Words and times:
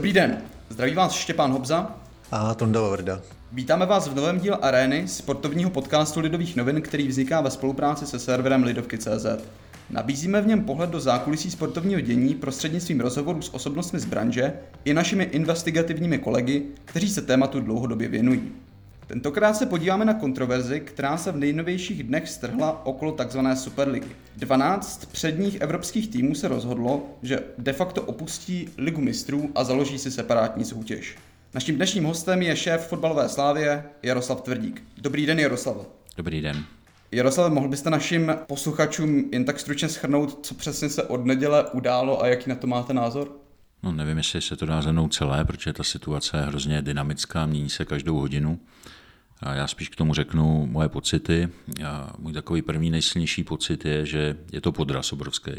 Dobrý 0.00 0.12
den, 0.12 0.38
zdraví 0.68 0.94
vás 0.94 1.12
Štěpán 1.12 1.52
Hobza 1.52 1.96
a 2.30 2.54
Tonda 2.54 2.80
Vavrda. 2.80 3.20
Vítáme 3.52 3.86
vás 3.86 4.08
v 4.08 4.14
novém 4.14 4.40
díle 4.40 4.56
Arény, 4.56 5.08
sportovního 5.08 5.70
podcastu 5.70 6.20
Lidových 6.20 6.56
novin, 6.56 6.82
který 6.82 7.08
vzniká 7.08 7.40
ve 7.40 7.50
spolupráci 7.50 8.06
se 8.06 8.18
serverem 8.18 8.62
Lidovky.cz. 8.62 9.26
Nabízíme 9.90 10.40
v 10.40 10.46
něm 10.46 10.64
pohled 10.64 10.90
do 10.90 11.00
zákulisí 11.00 11.50
sportovního 11.50 12.00
dění 12.00 12.34
prostřednictvím 12.34 13.00
rozhovorů 13.00 13.42
s 13.42 13.54
osobnostmi 13.54 14.00
z 14.00 14.04
branže 14.04 14.52
i 14.84 14.94
našimi 14.94 15.24
investigativními 15.24 16.18
kolegy, 16.18 16.62
kteří 16.84 17.10
se 17.10 17.22
tématu 17.22 17.60
dlouhodobě 17.60 18.08
věnují. 18.08 18.52
Tentokrát 19.10 19.54
se 19.54 19.66
podíváme 19.66 20.04
na 20.04 20.14
kontroverzi, 20.14 20.80
která 20.80 21.16
se 21.16 21.32
v 21.32 21.36
nejnovějších 21.36 22.02
dnech 22.02 22.28
strhla 22.28 22.86
okolo 22.86 23.12
tzv. 23.12 23.38
Superligy. 23.54 24.08
12 24.36 25.06
předních 25.06 25.60
evropských 25.60 26.08
týmů 26.08 26.34
se 26.34 26.48
rozhodlo, 26.48 27.18
že 27.22 27.42
de 27.58 27.72
facto 27.72 28.02
opustí 28.02 28.68
Ligu 28.78 29.00
mistrů 29.00 29.50
a 29.54 29.64
založí 29.64 29.98
si 29.98 30.10
separátní 30.10 30.64
soutěž. 30.64 31.16
Naším 31.54 31.76
dnešním 31.76 32.04
hostem 32.04 32.42
je 32.42 32.56
šéf 32.56 32.88
fotbalové 32.88 33.28
slávě 33.28 33.84
Jaroslav 34.02 34.40
Tvrdík. 34.40 34.82
Dobrý 34.98 35.26
den, 35.26 35.38
Jaroslav. 35.38 35.76
Dobrý 36.16 36.40
den. 36.40 36.64
Jaroslav, 37.12 37.52
mohl 37.52 37.68
byste 37.68 37.90
našim 37.90 38.36
posluchačům 38.46 39.24
jen 39.32 39.44
tak 39.44 39.60
stručně 39.60 39.88
schrnout, 39.88 40.46
co 40.46 40.54
přesně 40.54 40.88
se 40.88 41.02
od 41.02 41.26
neděle 41.26 41.70
událo 41.70 42.22
a 42.22 42.26
jaký 42.26 42.50
na 42.50 42.56
to 42.56 42.66
máte 42.66 42.94
názor? 42.94 43.32
No 43.82 43.92
nevím, 43.92 44.18
jestli 44.18 44.40
se 44.40 44.56
to 44.56 44.66
dá 44.66 44.82
zhrnout 44.82 45.14
celé, 45.14 45.44
protože 45.44 45.72
ta 45.72 45.82
situace 45.84 46.36
je 46.36 46.42
hrozně 46.42 46.82
dynamická, 46.82 47.46
mění 47.46 47.70
se 47.70 47.84
každou 47.84 48.18
hodinu. 48.18 48.58
Já 49.42 49.66
spíš 49.66 49.88
k 49.88 49.96
tomu 49.96 50.14
řeknu 50.14 50.66
moje 50.66 50.88
pocity. 50.88 51.48
Můj 52.18 52.32
takový 52.32 52.62
první 52.62 52.90
nejsilnější 52.90 53.44
pocit 53.44 53.84
je, 53.84 54.06
že 54.06 54.36
je 54.52 54.60
to 54.60 54.72
podraz 54.72 55.12
obrovský. 55.12 55.52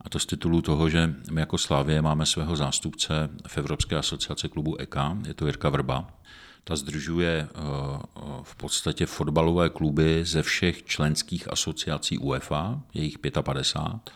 A 0.00 0.08
to 0.08 0.18
z 0.18 0.26
titulu 0.26 0.62
toho, 0.62 0.88
že 0.88 1.14
my 1.30 1.40
jako 1.40 1.58
Slávě 1.58 2.02
máme 2.02 2.26
svého 2.26 2.56
zástupce 2.56 3.30
v 3.46 3.58
Evropské 3.58 3.96
asociaci 3.96 4.48
klubu 4.48 4.76
EK, 4.80 4.94
je 5.26 5.34
to 5.34 5.46
Jirka 5.46 5.68
Vrba. 5.68 6.10
Ta 6.64 6.76
združuje 6.76 7.48
eh, 7.48 7.60
v 8.42 8.56
podstatě 8.56 9.06
fotbalové 9.06 9.68
kluby 9.68 10.24
ze 10.24 10.42
všech 10.42 10.84
členských 10.84 11.52
asociací 11.52 12.18
UEFA, 12.18 12.80
je 12.94 13.04
jich 13.04 13.18
55. 13.18 14.14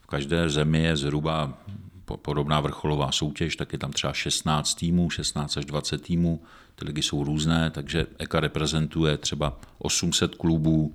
V 0.00 0.06
každé 0.06 0.48
zemi 0.48 0.82
je 0.82 0.96
zhruba 0.96 1.58
podobná 2.04 2.60
vrcholová 2.60 3.12
soutěž, 3.12 3.56
tak 3.56 3.72
je 3.72 3.78
tam 3.78 3.92
třeba 3.92 4.12
16 4.12 4.74
týmů, 4.74 5.10
16 5.10 5.56
až 5.56 5.64
20 5.64 6.02
týmů, 6.02 6.42
ty 6.74 6.84
ligy 6.84 7.02
jsou 7.02 7.24
různé, 7.24 7.70
takže 7.70 8.06
EKA 8.18 8.40
reprezentuje 8.40 9.16
třeba 9.16 9.58
800 9.78 10.34
klubů 10.34 10.94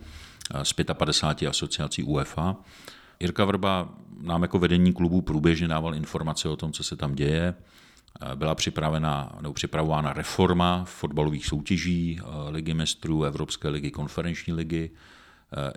eh, 0.53 0.65
z 0.65 0.73
55 0.93 1.49
asociací 1.49 2.03
UEFA. 2.03 2.55
Jirka 3.19 3.45
Vrba 3.45 3.89
nám 4.21 4.41
jako 4.41 4.59
vedení 4.59 4.93
klubu 4.93 5.21
průběžně 5.21 5.67
dával 5.67 5.95
informace 5.95 6.49
o 6.49 6.55
tom, 6.55 6.71
co 6.71 6.83
se 6.83 6.95
tam 6.95 7.15
děje. 7.15 7.55
Eh, 8.21 8.35
byla 8.35 8.55
připravena 8.55 9.37
nebo 9.41 9.53
připravována 9.53 10.13
reforma 10.13 10.83
fotbalových 10.85 11.45
soutěží, 11.45 12.19
eh, 12.19 12.49
ligy 12.49 12.73
mistrů, 12.73 13.23
Evropské 13.23 13.69
ligy, 13.69 13.91
konferenční 13.91 14.53
ligy. 14.53 14.89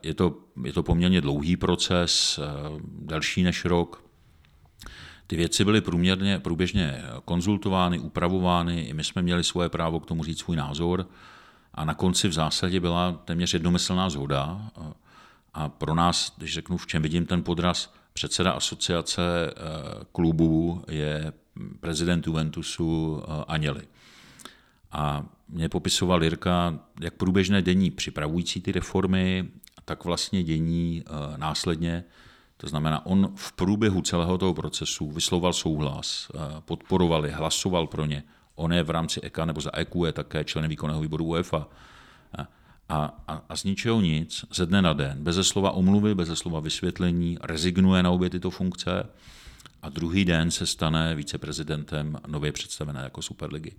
Je 0.02 0.14
to, 0.14 0.36
je 0.64 0.72
to 0.72 0.82
poměrně 0.82 1.20
dlouhý 1.20 1.56
proces, 1.56 2.40
delší 2.84 3.42
než 3.42 3.64
rok. 3.64 4.04
Ty 5.32 5.36
věci 5.36 5.64
byly 5.64 5.80
průměrně, 5.80 6.38
průběžně 6.38 7.02
konzultovány, 7.24 7.98
upravovány, 7.98 8.80
i 8.80 8.94
my 8.94 9.04
jsme 9.04 9.22
měli 9.22 9.44
svoje 9.44 9.68
právo 9.68 10.00
k 10.00 10.06
tomu 10.06 10.24
říct 10.24 10.38
svůj 10.38 10.56
názor. 10.56 11.08
A 11.74 11.84
na 11.84 11.94
konci 11.94 12.28
v 12.28 12.32
zásadě 12.32 12.80
byla 12.80 13.12
téměř 13.12 13.54
jednomyslná 13.54 14.10
zhoda 14.10 14.70
a 15.54 15.68
pro 15.68 15.94
nás, 15.94 16.32
když 16.36 16.54
řeknu, 16.54 16.76
v 16.76 16.86
čem 16.86 17.02
vidím 17.02 17.26
ten 17.26 17.42
podraz, 17.42 17.94
předseda 18.12 18.52
asociace 18.52 19.22
eh, 19.22 19.54
klubů 20.12 20.84
je 20.88 21.32
prezident 21.80 22.26
Juventusu 22.26 23.22
eh, 23.22 23.44
Aněli. 23.48 23.82
A 24.90 25.26
mě 25.48 25.68
popisoval 25.68 26.22
Jirka, 26.24 26.78
jak 27.00 27.14
průběžné 27.14 27.62
denní 27.62 27.90
připravující 27.90 28.60
ty 28.60 28.72
reformy, 28.72 29.48
tak 29.84 30.04
vlastně 30.04 30.42
dění 30.42 31.02
eh, 31.06 31.38
následně 31.38 32.04
to 32.62 32.68
znamená, 32.68 33.06
on 33.06 33.32
v 33.34 33.52
průběhu 33.52 34.02
celého 34.02 34.38
toho 34.38 34.54
procesu 34.54 35.10
vysloval 35.10 35.52
souhlas, 35.52 36.28
eh, 36.34 36.38
podporoval 36.64 37.26
je, 37.26 37.32
hlasoval 37.32 37.86
pro 37.86 38.06
ně. 38.06 38.22
On 38.54 38.72
je 38.72 38.82
v 38.82 38.90
rámci 38.90 39.20
EKA 39.20 39.44
nebo 39.44 39.60
za 39.60 39.70
EQ 39.74 40.06
je 40.06 40.12
také 40.12 40.44
člen 40.44 40.68
výkonného 40.68 41.00
výboru 41.00 41.24
UEFA. 41.24 41.68
A, 42.88 43.14
a, 43.28 43.42
a 43.48 43.56
z 43.56 43.64
ničeho 43.64 44.00
nic, 44.00 44.44
ze 44.54 44.66
dne 44.66 44.82
na 44.82 44.92
den, 44.92 45.24
bez 45.24 45.36
slova 45.48 45.70
omluvy, 45.70 46.14
bez 46.14 46.28
slova 46.28 46.60
vysvětlení, 46.60 47.38
rezignuje 47.42 48.02
na 48.02 48.10
obě 48.10 48.30
tyto 48.30 48.50
funkce 48.50 49.06
a 49.82 49.88
druhý 49.88 50.24
den 50.24 50.50
se 50.50 50.66
stane 50.66 51.14
viceprezidentem 51.14 52.18
nově 52.26 52.52
představené 52.52 53.00
jako 53.02 53.22
Superligy. 53.22 53.72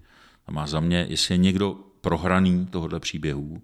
A 0.48 0.52
má 0.52 0.68
za 0.68 0.80
mě, 0.80 1.06
jestli 1.10 1.34
je 1.34 1.38
někdo 1.38 1.78
prohraný 2.02 2.66
tohohle 2.66 3.00
příběhu, 3.00 3.62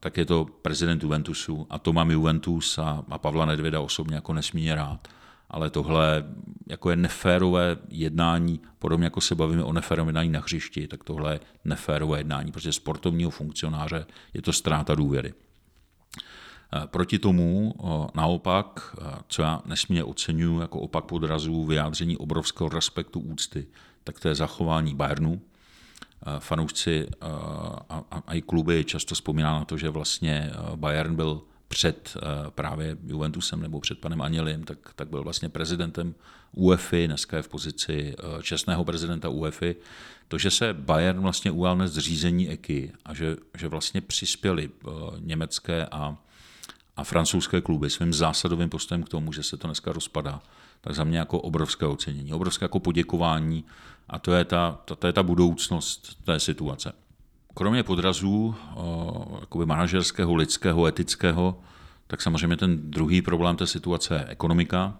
tak 0.00 0.16
je 0.16 0.26
to 0.26 0.46
prezident 0.62 1.02
Juventusu 1.02 1.66
a 1.70 1.78
to 1.78 1.92
mám 1.92 2.10
Juventus 2.10 2.78
a, 2.78 3.04
a 3.08 3.18
Pavla 3.18 3.46
Nedvěda 3.46 3.80
osobně 3.80 4.14
jako 4.14 4.32
nesmírně 4.32 4.74
rád. 4.74 5.08
Ale 5.50 5.70
tohle 5.70 6.24
jako 6.68 6.90
je 6.90 6.96
neférové 6.96 7.76
jednání, 7.88 8.60
podobně 8.78 9.06
jako 9.06 9.20
se 9.20 9.34
bavíme 9.34 9.64
o 9.64 9.72
neférovém 9.72 10.08
jednání 10.08 10.30
na 10.30 10.40
hřišti, 10.40 10.88
tak 10.88 11.04
tohle 11.04 11.32
je 11.32 11.40
neférové 11.64 12.18
jednání, 12.18 12.52
protože 12.52 12.72
sportovního 12.72 13.30
funkcionáře 13.30 14.06
je 14.34 14.42
to 14.42 14.52
ztráta 14.52 14.94
důvěry. 14.94 15.34
Eh, 16.72 16.86
proti 16.86 17.18
tomu 17.18 17.74
naopak, 18.14 18.96
eh, 19.00 19.18
co 19.28 19.42
já 19.42 19.62
nesmírně 19.64 20.04
oceňuji 20.04 20.60
jako 20.60 20.80
opak 20.80 21.04
podrazů, 21.04 21.64
vyjádření 21.64 22.16
obrovského 22.16 22.68
respektu 22.68 23.20
úcty, 23.20 23.66
tak 24.04 24.20
to 24.20 24.28
je 24.28 24.34
zachování 24.34 24.94
Bayernu, 24.94 25.40
fanoušci 26.38 27.06
a, 27.20 28.04
a, 28.10 28.34
i 28.34 28.42
kluby 28.42 28.84
často 28.84 29.14
vzpomíná 29.14 29.58
na 29.58 29.64
to, 29.64 29.76
že 29.76 29.88
vlastně 29.88 30.52
Bayern 30.76 31.16
byl 31.16 31.42
před 31.68 32.16
právě 32.48 32.96
Juventusem 33.06 33.62
nebo 33.62 33.80
před 33.80 33.98
panem 33.98 34.22
Anělim, 34.22 34.64
tak, 34.64 34.78
tak 34.96 35.08
byl 35.08 35.22
vlastně 35.22 35.48
prezidentem 35.48 36.14
UEFI, 36.52 37.06
dneska 37.06 37.36
je 37.36 37.42
v 37.42 37.48
pozici 37.48 38.14
čestného 38.42 38.84
prezidenta 38.84 39.28
UEFI. 39.28 39.76
To, 40.28 40.38
že 40.38 40.50
se 40.50 40.74
Bayern 40.74 41.20
vlastně 41.20 41.50
ujal 41.50 41.76
dnes 41.76 41.92
zřízení 41.92 42.48
EKI 42.48 42.92
a 43.04 43.14
že, 43.14 43.36
že 43.58 43.68
vlastně 43.68 44.00
přispěli 44.00 44.70
německé 45.18 45.86
a, 45.86 46.16
a 46.96 47.04
francouzské 47.04 47.60
kluby 47.60 47.90
svým 47.90 48.12
zásadovým 48.12 48.68
postojem 48.68 49.02
k 49.02 49.08
tomu, 49.08 49.32
že 49.32 49.42
se 49.42 49.56
to 49.56 49.68
dneska 49.68 49.92
rozpadá, 49.92 50.42
tak 50.80 50.94
za 50.94 51.04
mě 51.04 51.18
jako 51.18 51.40
obrovské 51.40 51.86
ocenění, 51.86 52.32
obrovské 52.32 52.64
jako 52.64 52.80
poděkování 52.80 53.64
a 54.10 54.18
to 54.18 54.32
je 54.32 54.44
ta, 54.44 54.78
to, 54.84 54.96
to 54.96 55.06
je 55.06 55.12
ta 55.12 55.22
budoucnost 55.22 56.24
té 56.24 56.40
situace. 56.40 56.92
Kromě 57.54 57.82
podrazů 57.82 58.54
jakoby 59.40 59.66
manažerského, 59.66 60.34
lidského, 60.34 60.86
etického, 60.86 61.60
tak 62.06 62.22
samozřejmě 62.22 62.56
ten 62.56 62.90
druhý 62.90 63.22
problém 63.22 63.56
té 63.56 63.66
situace 63.66 64.14
je 64.14 64.24
ekonomika. 64.24 64.96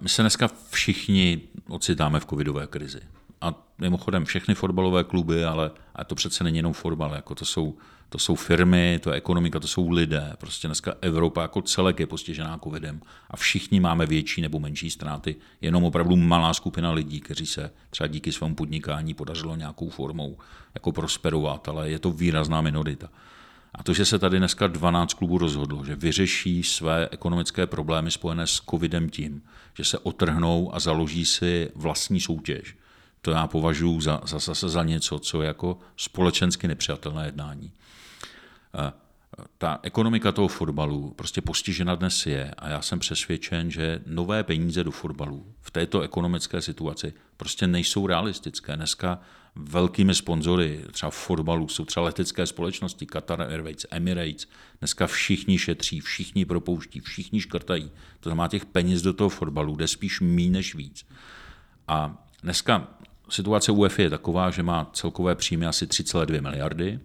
My 0.00 0.08
se 0.08 0.22
dneska 0.22 0.50
všichni 0.70 1.40
ocitáme 1.68 2.20
v 2.20 2.26
covidové 2.26 2.66
krizi. 2.66 3.00
A 3.40 3.54
mimochodem 3.78 4.24
všechny 4.24 4.54
fotbalové 4.54 5.04
kluby, 5.04 5.44
ale, 5.44 5.70
ale 5.94 6.04
to 6.04 6.14
přece 6.14 6.44
není 6.44 6.56
jenom 6.56 6.72
fotbal, 6.72 7.14
jako 7.14 7.34
to 7.34 7.44
jsou 7.44 7.78
to 8.08 8.18
jsou 8.18 8.34
firmy, 8.34 9.00
to 9.02 9.10
je 9.10 9.16
ekonomika, 9.16 9.60
to 9.60 9.68
jsou 9.68 9.90
lidé. 9.90 10.32
Prostě 10.38 10.68
dneska 10.68 10.94
Evropa 11.00 11.42
jako 11.42 11.62
celek 11.62 12.00
je 12.00 12.06
postižená 12.06 12.58
covidem 12.64 13.00
a 13.30 13.36
všichni 13.36 13.80
máme 13.80 14.06
větší 14.06 14.40
nebo 14.40 14.60
menší 14.60 14.90
ztráty. 14.90 15.36
Jenom 15.60 15.84
opravdu 15.84 16.16
malá 16.16 16.54
skupina 16.54 16.92
lidí, 16.92 17.20
kteří 17.20 17.46
se 17.46 17.70
třeba 17.90 18.06
díky 18.06 18.32
svému 18.32 18.54
podnikání 18.54 19.14
podařilo 19.14 19.56
nějakou 19.56 19.90
formou 19.90 20.38
jako 20.74 20.92
prosperovat, 20.92 21.68
ale 21.68 21.90
je 21.90 21.98
to 21.98 22.10
výrazná 22.10 22.60
minorita. 22.60 23.08
A 23.74 23.82
to, 23.82 23.92
že 23.92 24.04
se 24.04 24.18
tady 24.18 24.38
dneska 24.38 24.66
12 24.66 25.14
klubů 25.14 25.38
rozhodlo, 25.38 25.84
že 25.84 25.96
vyřeší 25.96 26.62
své 26.62 27.08
ekonomické 27.10 27.66
problémy 27.66 28.10
spojené 28.10 28.46
s 28.46 28.62
covidem 28.70 29.10
tím, 29.10 29.42
že 29.74 29.84
se 29.84 29.98
otrhnou 29.98 30.74
a 30.74 30.80
založí 30.80 31.24
si 31.24 31.70
vlastní 31.74 32.20
soutěž, 32.20 32.76
to 33.22 33.30
já 33.30 33.46
považuji 33.46 34.00
za, 34.00 34.20
za, 34.24 34.38
zase 34.38 34.68
za 34.68 34.84
něco, 34.84 35.18
co 35.18 35.42
je 35.42 35.46
jako 35.46 35.78
společensky 35.96 36.68
nepřijatelné 36.68 37.26
jednání 37.26 37.72
ta 39.58 39.80
ekonomika 39.82 40.32
toho 40.32 40.48
fotbalu 40.48 41.14
prostě 41.16 41.40
postižena 41.40 41.94
dnes 41.94 42.26
je 42.26 42.50
a 42.58 42.68
já 42.68 42.82
jsem 42.82 42.98
přesvědčen, 42.98 43.70
že 43.70 44.00
nové 44.06 44.44
peníze 44.44 44.84
do 44.84 44.90
fotbalu 44.90 45.54
v 45.60 45.70
této 45.70 46.00
ekonomické 46.00 46.62
situaci 46.62 47.12
prostě 47.36 47.66
nejsou 47.66 48.06
realistické. 48.06 48.76
Dneska 48.76 49.20
velkými 49.54 50.14
sponzory 50.14 50.84
třeba 50.92 51.10
v 51.10 51.14
fotbalu 51.14 51.68
jsou 51.68 51.84
třeba 51.84 52.06
letecké 52.06 52.46
společnosti, 52.46 53.06
Qatar 53.06 53.42
Airways, 53.42 53.86
Emirates. 53.90 54.46
Dneska 54.78 55.06
všichni 55.06 55.58
šetří, 55.58 56.00
všichni 56.00 56.44
propouští, 56.44 57.00
všichni 57.00 57.40
škrtají. 57.40 57.90
To 58.20 58.28
znamená, 58.30 58.48
těch 58.48 58.66
peněz 58.66 59.02
do 59.02 59.12
toho 59.12 59.30
fotbalu 59.30 59.76
jde 59.76 59.88
spíš 59.88 60.20
mí 60.20 60.50
než 60.50 60.74
víc. 60.74 61.06
A 61.88 62.24
dneska 62.42 62.88
situace 63.30 63.72
UEFA 63.72 64.02
je 64.02 64.10
taková, 64.10 64.50
že 64.50 64.62
má 64.62 64.90
celkové 64.92 65.34
příjmy 65.34 65.66
asi 65.66 65.86
3,2 65.86 66.42
miliardy, 66.42 67.00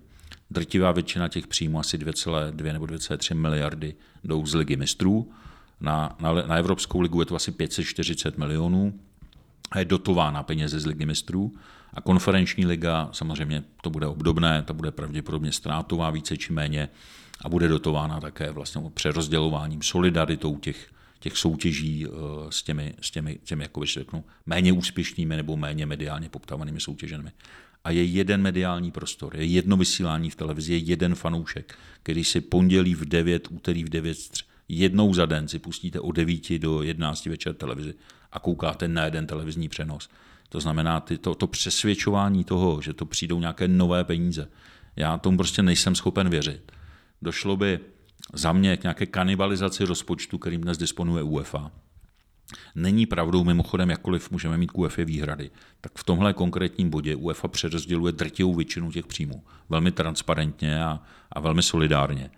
Drtivá 0.53 0.91
většina 0.91 1.27
těch 1.27 1.47
příjmů, 1.47 1.79
asi 1.79 1.97
2,2 1.97 2.73
nebo 2.73 2.85
2,3 2.85 3.35
miliardy, 3.35 3.95
jdou 4.23 4.45
z 4.45 4.55
ligy 4.55 4.75
mistrů. 4.75 5.31
Na, 5.81 6.15
na, 6.19 6.33
na 6.33 6.55
Evropskou 6.55 7.01
ligu 7.01 7.19
je 7.19 7.25
to 7.25 7.35
asi 7.35 7.51
540 7.51 8.37
milionů 8.37 8.99
a 9.71 9.79
je 9.79 9.85
dotována 9.85 10.43
peněze 10.43 10.79
z 10.79 10.85
ligy 10.85 11.05
mistrů. 11.05 11.51
A 11.93 12.01
konferenční 12.01 12.65
liga, 12.65 13.09
samozřejmě 13.11 13.63
to 13.81 13.89
bude 13.89 14.07
obdobné, 14.07 14.61
to 14.61 14.73
bude 14.73 14.91
pravděpodobně 14.91 15.51
ztrátová 15.51 16.09
více 16.09 16.37
či 16.37 16.53
méně 16.53 16.89
a 17.41 17.49
bude 17.49 17.67
dotována 17.67 18.19
také 18.19 18.51
vlastně 18.51 18.81
přerozdělováním, 18.93 19.81
solidaritou 19.81 20.57
těch, 20.57 20.91
těch 21.19 21.37
soutěží 21.37 22.07
s 22.49 22.63
těmi, 22.63 22.93
s 23.01 23.11
těmi, 23.11 23.39
těmi 23.43 23.63
jako 23.63 23.85
řeknu, 23.85 24.23
méně 24.45 24.73
úspěšnými 24.73 25.35
nebo 25.35 25.57
méně 25.57 25.85
mediálně 25.85 26.29
poptávanými 26.29 26.79
soutěženými 26.79 27.31
a 27.83 27.91
je 27.91 28.03
jeden 28.03 28.41
mediální 28.41 28.91
prostor, 28.91 29.35
je 29.35 29.45
jedno 29.45 29.77
vysílání 29.77 30.29
v 30.29 30.35
televizi, 30.35 30.73
je 30.73 30.79
jeden 30.79 31.15
fanoušek, 31.15 31.77
který 32.03 32.23
si 32.23 32.41
pondělí 32.41 32.95
v 32.95 33.05
9, 33.05 33.47
úterý 33.51 33.83
v 33.83 33.89
9, 33.89 34.17
jednou 34.67 35.13
za 35.13 35.25
den 35.25 35.47
si 35.47 35.59
pustíte 35.59 35.99
od 35.99 36.11
9 36.11 36.59
do 36.59 36.83
11 36.83 37.25
večer 37.25 37.53
televizi 37.53 37.93
a 38.31 38.39
koukáte 38.39 38.87
na 38.87 39.05
jeden 39.05 39.27
televizní 39.27 39.69
přenos. 39.69 40.09
To 40.49 40.59
znamená, 40.59 40.99
ty, 40.99 41.17
to, 41.17 41.35
to 41.35 41.47
přesvědčování 41.47 42.43
toho, 42.43 42.81
že 42.81 42.93
to 42.93 43.05
přijdou 43.05 43.39
nějaké 43.39 43.67
nové 43.67 44.03
peníze, 44.03 44.49
já 44.95 45.17
tomu 45.17 45.37
prostě 45.37 45.63
nejsem 45.63 45.95
schopen 45.95 46.29
věřit. 46.29 46.71
Došlo 47.21 47.57
by 47.57 47.79
za 48.33 48.53
mě 48.53 48.77
k 48.77 48.83
nějaké 48.83 49.05
kanibalizaci 49.05 49.85
rozpočtu, 49.85 50.37
kterým 50.37 50.61
dnes 50.61 50.77
disponuje 50.77 51.23
UEFA. 51.23 51.71
Není 52.75 53.05
pravdou, 53.05 53.43
mimochodem, 53.43 53.89
jakkoliv 53.89 54.31
můžeme 54.31 54.57
mít 54.57 54.71
k 54.71 54.77
UEFA 54.77 55.03
výhrady, 55.03 55.51
tak 55.81 55.91
v 55.95 56.03
tomhle 56.03 56.33
konkrétním 56.33 56.89
bodě 56.89 57.15
UEFA 57.15 57.47
přerozděluje 57.47 58.13
drtivou 58.13 58.53
většinu 58.53 58.91
těch 58.91 59.07
příjmů. 59.07 59.43
Velmi 59.69 59.91
transparentně 59.91 60.83
a, 60.83 60.99
a 61.31 61.39
velmi 61.39 61.63
solidárně. 61.63 62.31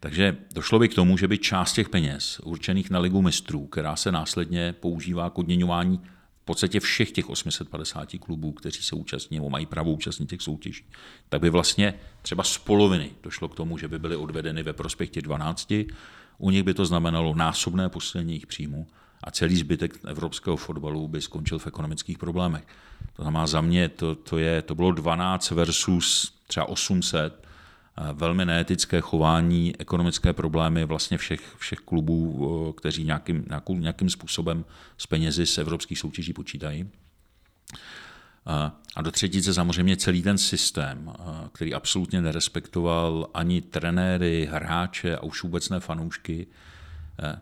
Takže 0.00 0.36
došlo 0.54 0.78
by 0.78 0.88
k 0.88 0.94
tomu, 0.94 1.18
že 1.18 1.28
by 1.28 1.38
část 1.38 1.72
těch 1.72 1.88
peněz 1.88 2.40
určených 2.44 2.90
na 2.90 2.98
ligu 2.98 3.22
mistrů, 3.22 3.66
která 3.66 3.96
se 3.96 4.12
následně 4.12 4.72
používá 4.72 5.30
k 5.30 5.38
odměňování 5.38 6.00
v 6.42 6.44
podstatě 6.44 6.80
všech 6.80 7.12
těch 7.12 7.30
850 7.30 8.08
klubů, 8.20 8.52
kteří 8.52 8.82
se 8.82 8.96
účastní 8.96 9.36
nebo 9.36 9.50
mají 9.50 9.66
právo 9.66 9.92
účastnit 9.92 10.30
těch 10.30 10.42
soutěží, 10.42 10.84
tak 11.28 11.40
by 11.40 11.50
vlastně 11.50 11.94
třeba 12.22 12.44
z 12.44 12.58
poloviny 12.58 13.10
došlo 13.22 13.48
k 13.48 13.54
tomu, 13.54 13.78
že 13.78 13.88
by 13.88 13.98
byly 13.98 14.16
odvedeny 14.16 14.62
ve 14.62 14.72
prospěch 14.72 15.10
těch 15.10 15.22
12. 15.22 15.72
U 16.38 16.50
nich 16.50 16.62
by 16.62 16.74
to 16.74 16.86
znamenalo 16.86 17.34
násobné 17.34 17.88
posílení 17.88 18.32
jejich 18.32 18.46
příjmu 18.46 18.86
a 19.24 19.30
celý 19.30 19.56
zbytek 19.56 19.98
evropského 20.06 20.56
fotbalu 20.56 21.08
by 21.08 21.20
skončil 21.20 21.58
v 21.58 21.66
ekonomických 21.66 22.18
problémech. 22.18 22.64
To 23.12 23.22
znamená 23.22 23.46
za 23.46 23.60
mě, 23.60 23.88
to, 23.88 24.14
to, 24.14 24.38
je, 24.38 24.62
to 24.62 24.74
bylo 24.74 24.92
12 24.92 25.50
versus 25.50 26.34
třeba 26.46 26.68
800, 26.68 27.46
velmi 28.12 28.44
neetické 28.44 29.00
chování, 29.00 29.74
ekonomické 29.78 30.32
problémy 30.32 30.84
vlastně 30.84 31.18
všech, 31.18 31.56
všech 31.58 31.78
klubů, 31.78 32.74
kteří 32.78 33.04
nějakým, 33.04 33.44
nějakým 33.68 34.10
způsobem 34.10 34.64
s 34.98 35.06
penězi 35.06 35.46
z 35.46 35.58
evropských 35.58 35.98
soutěží 35.98 36.32
počítají. 36.32 36.88
A 38.96 39.02
do 39.02 39.10
třetice 39.10 39.54
samozřejmě 39.54 39.96
celý 39.96 40.22
ten 40.22 40.38
systém, 40.38 41.12
který 41.52 41.74
absolutně 41.74 42.20
nerespektoval 42.20 43.30
ani 43.34 43.60
trenéry, 43.60 44.48
hráče 44.50 45.16
a 45.16 45.22
už 45.22 45.42
vůbec 45.42 45.68
ne 45.68 45.80
fanoušky, 45.80 46.46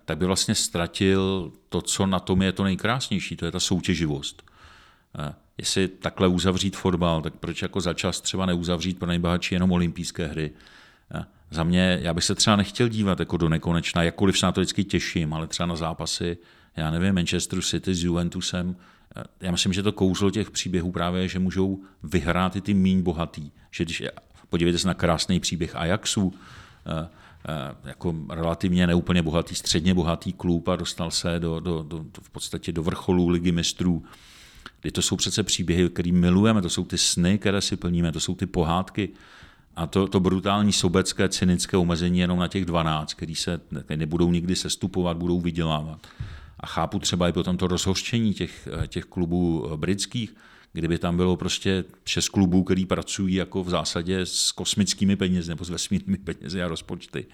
tak 0.05 0.19
by 0.19 0.27
vlastně 0.27 0.55
ztratil 0.55 1.53
to, 1.69 1.83
co 1.83 2.07
na 2.07 2.21
tom 2.21 2.43
je 2.43 2.53
to 2.53 2.65
nejkrásnější, 2.65 3.37
to 3.37 3.45
je 3.45 3.53
ta 3.53 3.61
soutěživost. 3.61 4.43
Eh, 5.19 5.35
jestli 5.59 5.89
takhle 5.89 6.29
uzavřít 6.29 6.77
fotbal, 6.77 7.23
tak 7.23 7.35
proč 7.35 7.63
jako 7.63 7.81
za 7.81 7.95
čas 7.95 8.21
třeba 8.21 8.47
neuzavřít 8.47 8.99
pro 8.99 9.09
nejbohatší 9.09 9.55
jenom 9.55 9.73
olympijské 9.73 10.27
hry? 10.27 10.51
Eh, 11.15 11.25
za 11.51 11.65
mě, 11.65 11.99
já 12.03 12.15
bych 12.15 12.25
se 12.25 12.35
třeba 12.35 12.57
nechtěl 12.57 12.89
dívat 12.89 13.21
jako 13.21 13.37
do 13.37 13.49
nekonečna, 13.49 14.03
jakkoliv 14.03 14.39
se 14.39 14.47
na 14.47 14.53
to 14.53 14.61
vždycky 14.61 14.85
těším, 14.85 15.35
ale 15.35 15.47
třeba 15.47 15.67
na 15.67 15.77
zápasy, 15.77 16.39
já 16.77 16.91
nevím, 16.91 17.15
Manchester 17.15 17.63
City 17.63 17.95
s 17.95 18.05
Juventusem, 18.05 18.77
já 19.41 19.51
myslím, 19.51 19.73
že 19.73 19.83
to 19.83 19.93
kouzlo 19.93 20.31
těch 20.31 20.51
příběhů 20.51 20.93
právě 20.93 21.23
je, 21.23 21.29
že 21.29 21.39
můžou 21.39 21.83
vyhrát 22.03 22.57
i 22.57 22.61
ty 22.61 22.75
míň 22.75 23.03
bohatý. 23.03 23.51
Že 23.71 23.85
když, 23.85 24.03
podívejte 24.49 24.79
se 24.79 24.89
na 24.89 24.95
krásný 24.95 25.41
příběh 25.41 25.77
Ajaxu, 25.77 26.35
Eh, 26.87 27.09
jako 27.85 28.15
relativně 28.31 28.87
neúplně 28.87 29.23
bohatý, 29.23 29.55
středně 29.55 29.95
bohatý 29.95 30.33
klub 30.33 30.69
a 30.69 30.77
dostal 30.77 31.11
se 31.11 31.39
do, 31.39 31.61
do, 31.61 31.83
do, 31.83 32.05
v 32.23 32.31
podstatě 32.31 32.73
do 32.73 32.83
vrcholů 32.83 33.29
ligy 33.29 33.53
mistrů. 33.53 34.05
Kdy 34.81 34.91
to 34.91 35.03
jsou 35.03 35.17
přece 35.17 35.43
příběhy, 35.43 35.91
které 35.91 36.13
milujeme, 36.13 36.63
to 36.63 36.71
jsou 36.71 36.85
ty 36.85 36.99
sny, 36.99 37.39
které 37.39 37.61
si 37.61 37.77
plníme, 37.77 38.13
to 38.13 38.21
jsou 38.21 38.35
ty 38.35 38.47
pohádky. 38.47 39.09
A 39.77 39.87
to, 39.87 40.07
to 40.07 40.21
brutální 40.21 40.73
sobecké, 40.73 41.29
cynické 41.29 41.77
omezení 41.77 42.19
jenom 42.19 42.39
na 42.39 42.49
těch 42.49 42.65
12, 42.65 43.15
který 43.15 43.35
se 43.35 43.61
nebudou 43.97 44.33
nikdy 44.33 44.57
sestupovat, 44.57 45.17
budou 45.17 45.41
vydělávat. 45.41 46.07
A 46.61 46.67
chápu 46.67 46.99
třeba 46.99 47.29
i 47.29 47.33
potom 47.33 47.57
to 47.57 47.67
rozhořčení 47.67 48.35
těch, 48.35 48.69
těch 48.89 49.05
klubů 49.05 49.71
britských, 49.77 50.35
kdyby 50.75 50.99
tam 50.99 51.17
bylo 51.17 51.37
prostě 51.37 51.85
šest 52.05 52.29
klubů, 52.29 52.65
který 52.65 52.87
pracují 52.87 53.35
jako 53.35 53.65
v 53.65 53.71
zásadě 53.71 54.21
s 54.21 54.53
kosmickými 54.53 55.17
penězi 55.17 55.49
nebo 55.49 55.65
s 55.65 55.71
vesmírnými 55.71 56.19
penězi 56.19 56.63
a 56.63 56.69
rozpočty. 56.69 57.27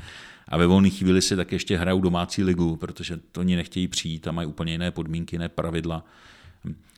A 0.48 0.56
ve 0.56 0.66
volné 0.66 0.90
chvíli 0.90 1.22
si 1.22 1.36
tak 1.36 1.52
ještě 1.52 1.76
hrajou 1.76 2.00
domácí 2.00 2.44
ligu, 2.44 2.76
protože 2.76 3.16
to 3.32 3.40
oni 3.40 3.56
nechtějí 3.56 3.88
přijít 3.88 4.28
a 4.28 4.32
mají 4.32 4.48
úplně 4.48 4.72
jiné 4.72 4.90
podmínky, 4.90 5.36
jiné 5.36 5.48
pravidla. 5.48 6.04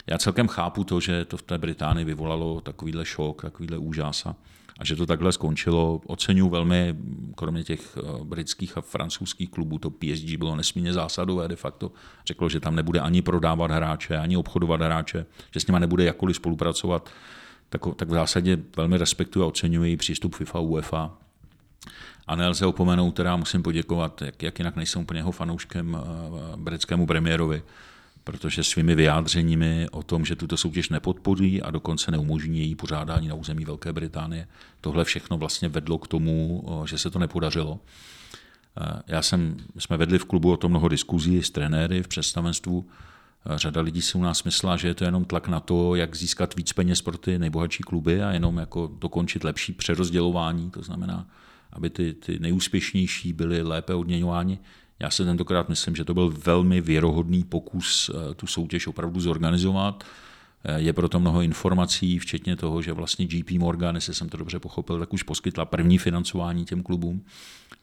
Já 0.07 0.19
celkem 0.19 0.49
chápu 0.49 0.85
to, 0.85 1.01
že 1.01 1.25
to 1.25 1.37
v 1.37 1.43
té 1.43 1.59
Británii 1.59 2.05
vyvolalo 2.05 2.61
takovýhle 2.61 3.05
šok, 3.05 3.43
takovýhle 3.43 3.79
úžas 3.79 4.27
a 4.27 4.37
a 4.79 4.85
že 4.85 4.97
to 4.97 5.07
takhle 5.07 5.33
skončilo. 5.33 6.01
Oceňuji 6.07 6.51
velmi, 6.51 6.95
kromě 7.35 7.65
těch 7.65 7.99
eh, 7.99 8.25
britských 8.25 8.79
a 8.79 8.81
francouzských 8.81 9.51
klubů, 9.51 9.79
to 9.79 9.91
PSG 9.91 10.37
bylo 10.39 10.57
nesmírně 10.57 10.93
zásadové 10.93 11.49
de 11.49 11.57
facto. 11.57 11.93
Řeklo, 12.27 12.49
že 12.49 12.61
tam 12.61 12.77
nebude 12.77 13.01
ani 13.01 13.23
prodávat 13.23 13.71
hráče, 13.71 14.19
ani 14.19 14.37
obchodovat 14.37 14.81
hráče, 14.81 15.27
že 15.51 15.61
s 15.61 15.67
nimi 15.67 15.81
nebude 15.81 16.05
jakkoliv 16.05 16.37
spolupracovat. 16.37 17.11
Tak, 17.69 17.81
tak 17.97 18.09
v 18.09 18.13
zásadě 18.13 18.59
velmi 18.77 18.99
respektuji 18.99 19.43
a 19.43 19.47
oceňuji 19.47 19.97
přístup 19.97 20.35
FIFA 20.35 20.59
UEFA. 20.61 21.11
A 22.27 22.37
nelze 22.37 22.67
opomenout, 22.67 23.11
teda 23.11 23.37
musím 23.37 23.63
poděkovat, 23.63 24.23
jak, 24.23 24.43
jak 24.43 24.59
jinak 24.59 24.77
nejsem 24.77 25.03
úplně 25.03 25.21
jeho 25.21 25.33
fanouškem 25.33 25.99
eh, 25.99 26.57
britskému 26.57 27.07
premiérovi, 27.07 27.63
protože 28.25 28.65
svými 28.65 28.95
vyjádřeními 28.95 29.87
o 29.91 30.03
tom, 30.03 30.25
že 30.25 30.37
tuto 30.37 30.57
soutěž 30.57 30.89
nepodpoří 30.89 31.63
a 31.63 31.71
dokonce 31.71 32.11
neumožní 32.11 32.59
její 32.59 32.75
pořádání 32.75 33.29
na 33.29 33.35
území 33.35 33.65
Velké 33.65 33.93
Británie, 33.93 34.49
tohle 34.81 35.05
všechno 35.05 35.39
vlastně 35.39 35.69
vedlo 35.69 35.99
k 35.99 36.09
tomu, 36.09 36.65
že 36.87 36.99
se 36.99 37.11
to 37.11 37.19
nepodařilo. 37.19 37.81
Já 39.07 39.23
jsem, 39.23 39.57
jsme 39.79 39.97
vedli 39.97 40.19
v 40.19 40.25
klubu 40.25 40.53
o 40.53 40.57
tom 40.57 40.71
mnoho 40.71 40.89
diskuzí 40.89 41.43
s 41.43 41.51
trenéry 41.51 42.03
v 42.03 42.09
představenstvu. 42.09 42.89
Řada 43.57 43.81
lidí 43.81 44.03
si 44.03 44.19
u 44.19 44.23
nás 44.23 44.45
myslela, 44.45 44.77
že 44.77 44.89
je 44.89 44.95
to 44.95 45.05
jenom 45.05 45.25
tlak 45.25 45.49
na 45.49 45.61
to, 45.61 45.95
jak 45.95 46.17
získat 46.17 46.57
víc 46.57 46.73
peněz 46.73 47.03
pro 47.03 47.19
ty 47.19 47.39
nejbohatší 47.39 47.83
kluby 47.83 48.23
a 48.23 48.33
jenom 48.33 48.59
jako 48.59 48.93
dokončit 48.99 49.45
lepší 49.45 49.73
přerozdělování, 49.73 50.71
to 50.71 50.83
znamená, 50.83 51.27
aby 51.73 51.91
ty, 51.91 52.15
ty 52.15 52.39
nejúspěšnější 52.39 53.33
byly 53.33 53.63
lépe 53.63 53.95
odměňováni. 53.95 54.59
Já 55.03 55.11
se 55.11 55.25
tentokrát 55.25 55.69
myslím, 55.69 55.97
že 55.97 56.05
to 56.05 56.15
byl 56.15 56.35
velmi 56.45 56.81
věrohodný 56.81 57.45
pokus 57.45 58.11
eh, 58.15 58.35
tu 58.35 58.47
soutěž 58.47 58.87
opravdu 58.87 59.21
zorganizovat. 59.21 60.05
Eh, 60.65 60.81
je 60.81 60.93
proto 60.93 61.21
mnoho 61.21 61.41
informací, 61.43 62.19
včetně 62.19 62.57
toho, 62.57 62.83
že 62.83 62.93
vlastně 62.93 63.27
JP 63.31 63.51
Morgan, 63.51 63.95
jestli 63.95 64.15
jsem 64.15 64.29
to 64.29 64.37
dobře 64.37 64.59
pochopil, 64.59 64.99
tak 64.99 65.13
už 65.13 65.23
poskytla 65.23 65.65
první 65.65 65.99
financování 65.99 66.65
těm 66.65 66.83
klubům. 66.83 67.25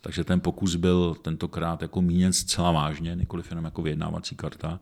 Takže 0.01 0.23
ten 0.23 0.39
pokus 0.39 0.75
byl 0.75 1.15
tentokrát 1.21 1.81
jako 1.81 2.01
míněn 2.01 2.33
zcela 2.33 2.71
vážně, 2.71 3.15
nikoliv 3.15 3.49
jenom 3.49 3.65
jako 3.65 3.81
vyjednávací 3.81 4.35
karta. 4.35 4.79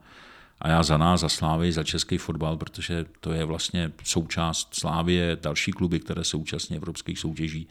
A 0.62 0.70
já 0.70 0.84
za 0.84 0.98
nás, 0.98 1.22
za 1.22 1.30
Slávy, 1.30 1.72
za 1.72 1.84
český 1.84 2.18
fotbal, 2.18 2.58
protože 2.58 3.06
to 3.20 3.34
je 3.34 3.46
vlastně 3.46 3.92
součást 4.04 4.76
Slávie, 4.76 5.38
další 5.42 5.72
kluby, 5.72 6.00
které 6.00 6.24
jsou 6.24 6.40
účastní 6.40 6.78
evropských 6.78 7.20
soutěží, 7.20 7.68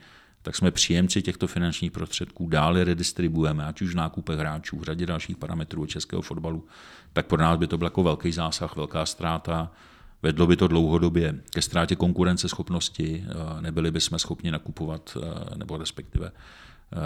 tak 0.46 0.56
jsme 0.56 0.70
příjemci 0.70 1.22
těchto 1.22 1.46
finančních 1.46 1.92
prostředků, 1.92 2.48
dále 2.48 2.84
redistribuujeme, 2.84 3.66
ať 3.66 3.82
už 3.82 3.92
v 3.92 3.96
nákupech 3.96 4.38
hráčů, 4.38 4.78
v 4.78 4.82
řadě 4.82 5.06
dalších 5.06 5.36
parametrů 5.36 5.86
českého 5.86 6.22
fotbalu, 6.22 6.64
tak 7.12 7.26
pro 7.26 7.38
nás 7.38 7.58
by 7.58 7.66
to 7.66 7.78
byl 7.78 7.86
jako 7.86 8.02
velký 8.02 8.32
zásah, 8.32 8.76
velká 8.76 9.06
ztráta. 9.06 9.72
Vedlo 10.22 10.46
by 10.46 10.56
to 10.56 10.68
dlouhodobě 10.68 11.40
ke 11.50 11.62
ztrátě 11.62 11.96
konkurenceschopnosti, 11.96 13.24
eh, 13.26 13.62
nebyli 13.62 13.90
bychom 13.90 14.18
schopni 14.18 14.50
nakupovat, 14.50 15.18
eh, 15.20 15.56
nebo 15.56 15.76
respektive 15.76 16.26
eh, 16.26 16.98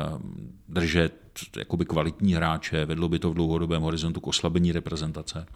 držet 0.68 1.14
jakoby 1.56 1.84
kvalitní 1.84 2.34
hráče, 2.34 2.84
vedlo 2.84 3.08
by 3.08 3.18
to 3.18 3.30
v 3.30 3.34
dlouhodobém 3.34 3.82
horizontu 3.82 4.20
k 4.20 4.26
oslabení 4.26 4.72
reprezentace. 4.72 5.46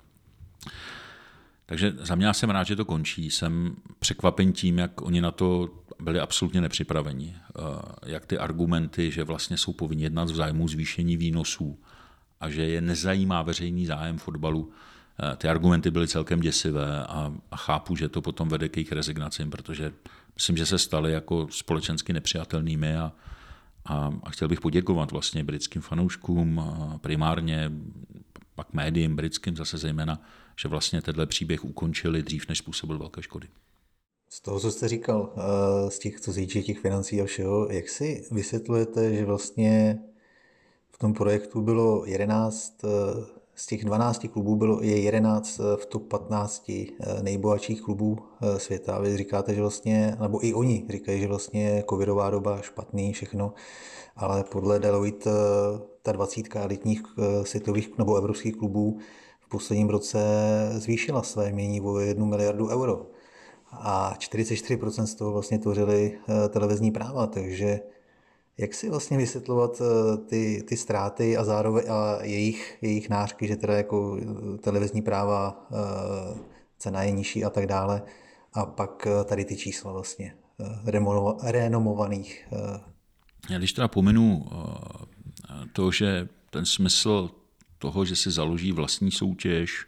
Takže 1.66 1.92
za 2.00 2.14
mě 2.14 2.34
jsem 2.34 2.50
rád, 2.50 2.64
že 2.64 2.76
to 2.76 2.84
končí. 2.84 3.30
Jsem 3.30 3.76
překvapen 3.98 4.52
tím, 4.52 4.78
jak 4.78 5.02
oni 5.02 5.20
na 5.20 5.30
to 5.30 5.68
byli 6.00 6.20
absolutně 6.20 6.60
nepřipraveni. 6.60 7.34
Eh, 7.36 7.62
jak 8.06 8.26
ty 8.26 8.38
argumenty, 8.38 9.10
že 9.10 9.24
vlastně 9.24 9.56
jsou 9.56 9.72
povinni 9.72 10.02
jednat 10.02 10.30
v 10.30 10.34
zájmu 10.34 10.68
zvýšení 10.68 11.16
výnosů 11.16 11.78
a 12.40 12.50
že 12.50 12.62
je 12.62 12.80
nezajímá 12.80 13.42
veřejný 13.42 13.86
zájem 13.86 14.18
fotbalu, 14.18 14.70
eh, 15.32 15.36
ty 15.36 15.48
argumenty 15.48 15.90
byly 15.90 16.08
celkem 16.08 16.40
děsivé 16.40 17.06
a, 17.06 17.32
a 17.50 17.56
chápu, 17.56 17.96
že 17.96 18.08
to 18.08 18.22
potom 18.22 18.48
vede 18.48 18.68
k 18.68 18.76
jejich 18.76 18.92
rezignacím, 18.92 19.50
protože 19.50 19.92
myslím, 20.34 20.56
že 20.56 20.66
se 20.66 20.78
staly 20.78 21.12
jako 21.12 21.48
společensky 21.50 22.12
nepřijatelnými 22.12 22.96
a, 22.96 23.12
a, 23.84 24.12
a 24.22 24.30
chtěl 24.30 24.48
bych 24.48 24.60
poděkovat 24.60 25.12
vlastně 25.12 25.44
britským 25.44 25.82
fanouškům 25.82 26.62
primárně 27.00 27.70
pak 28.54 28.72
médiím 28.72 29.16
britským 29.16 29.56
zase 29.56 29.78
zejména, 29.78 30.20
že 30.60 30.68
vlastně 30.68 31.02
tenhle 31.02 31.26
příběh 31.26 31.64
ukončili 31.64 32.22
dřív, 32.22 32.48
než 32.48 32.58
způsobil 32.58 32.98
velké 32.98 33.22
škody. 33.22 33.48
Z 34.34 34.40
toho, 34.40 34.60
co 34.60 34.70
jste 34.70 34.88
říkal, 34.88 35.32
eh, 35.36 35.90
z 35.90 35.98
těch, 35.98 36.20
co 36.20 36.32
se 36.32 36.46
těch 36.46 36.78
financí 36.78 37.20
a 37.20 37.24
všeho, 37.24 37.68
jak 37.70 37.88
si 37.88 38.24
vysvětlujete, 38.30 39.14
že 39.14 39.24
vlastně 39.24 39.98
v 40.90 40.98
tom 40.98 41.14
projektu 41.14 41.60
bylo 41.60 42.06
11, 42.06 42.84
eh, 42.84 42.88
z 43.54 43.66
těch 43.66 43.84
12 43.84 44.28
klubů 44.28 44.56
bylo 44.56 44.82
je 44.82 45.00
11 45.00 45.60
eh, 45.60 45.76
v 45.76 45.86
top 45.86 46.08
15 46.08 46.70
nejbohatších 47.22 47.82
klubů 47.82 48.18
světa. 48.56 48.98
Vy 48.98 49.16
říkáte, 49.16 49.54
že 49.54 49.60
vlastně, 49.60 50.16
nebo 50.20 50.46
i 50.46 50.54
oni 50.54 50.86
říkají, 50.90 51.20
že 51.20 51.28
vlastně 51.28 51.84
covidová 51.90 52.30
doba 52.30 52.60
špatný, 52.60 53.12
všechno, 53.12 53.52
ale 54.16 54.44
podle 54.44 54.78
Deloitte 54.78 55.30
ta 56.02 56.12
20 56.12 56.56
elitních 56.56 57.02
světových 57.42 57.98
nebo 57.98 58.16
evropských 58.16 58.56
klubů 58.56 58.98
v 59.40 59.48
posledním 59.48 59.88
roce 59.88 60.18
zvýšila 60.72 61.22
své 61.22 61.52
mění 61.52 61.80
o 61.80 61.98
1 61.98 62.26
miliardu 62.26 62.68
euro 62.68 63.06
a 63.80 64.14
44% 64.18 65.04
z 65.04 65.14
toho 65.14 65.32
vlastně 65.32 65.58
tvořily 65.58 66.18
eh, 66.28 66.48
televizní 66.48 66.90
práva, 66.90 67.26
takže 67.26 67.80
jak 68.58 68.74
si 68.74 68.90
vlastně 68.90 69.16
vysvětlovat 69.16 69.82
eh, 69.82 70.16
ty, 70.16 70.62
ty 70.68 70.76
ztráty 70.76 71.36
a 71.36 71.44
zároveň 71.44 71.84
a 71.90 72.18
jejich, 72.22 72.78
jejich 72.82 73.08
nářky, 73.08 73.48
že 73.48 73.56
teda 73.56 73.76
jako 73.76 74.18
eh, 74.20 74.58
televizní 74.58 75.02
práva 75.02 75.68
cena 76.78 77.02
je 77.02 77.10
nižší 77.10 77.44
a 77.44 77.50
tak 77.50 77.66
dále 77.66 78.02
a 78.52 78.66
pak 78.66 79.06
tady 79.24 79.44
ty 79.44 79.56
čísla 79.56 79.92
vlastně 79.92 80.34
renomovaných. 81.42 82.48
Já 83.50 83.58
když 83.58 83.72
teda 83.72 83.88
pominu 83.88 84.46
to, 85.72 85.90
že 85.90 86.28
ten 86.50 86.64
smysl 86.64 87.30
toho, 87.78 88.04
že 88.04 88.16
si 88.16 88.30
založí 88.30 88.72
vlastní 88.72 89.10
soutěž, 89.10 89.86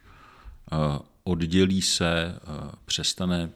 oddělí 1.25 1.83
se, 1.83 2.39
přestane 2.85 3.51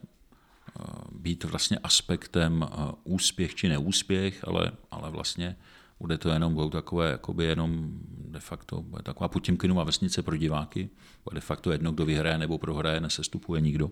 být 1.12 1.44
vlastně 1.44 1.78
aspektem 1.78 2.68
úspěch 3.04 3.54
či 3.54 3.68
neúspěch, 3.68 4.44
ale, 4.48 4.72
ale 4.90 5.10
vlastně 5.10 5.56
bude 6.00 6.18
to 6.18 6.28
jenom, 6.28 6.54
budou 6.54 6.70
takové, 6.70 7.10
jakoby 7.10 7.44
jenom 7.44 7.90
de 8.28 8.40
facto, 8.40 8.82
bude 8.82 9.02
taková 9.02 9.28
Putimkinova 9.28 9.84
vesnice 9.84 10.22
pro 10.22 10.36
diváky, 10.36 10.90
bude 11.24 11.34
de 11.34 11.40
facto 11.40 11.72
jedno, 11.72 11.92
kdo 11.92 12.04
vyhraje 12.04 12.38
nebo 12.38 12.58
prohraje, 12.58 13.00
nesestupuje 13.00 13.60
nikdo. 13.60 13.90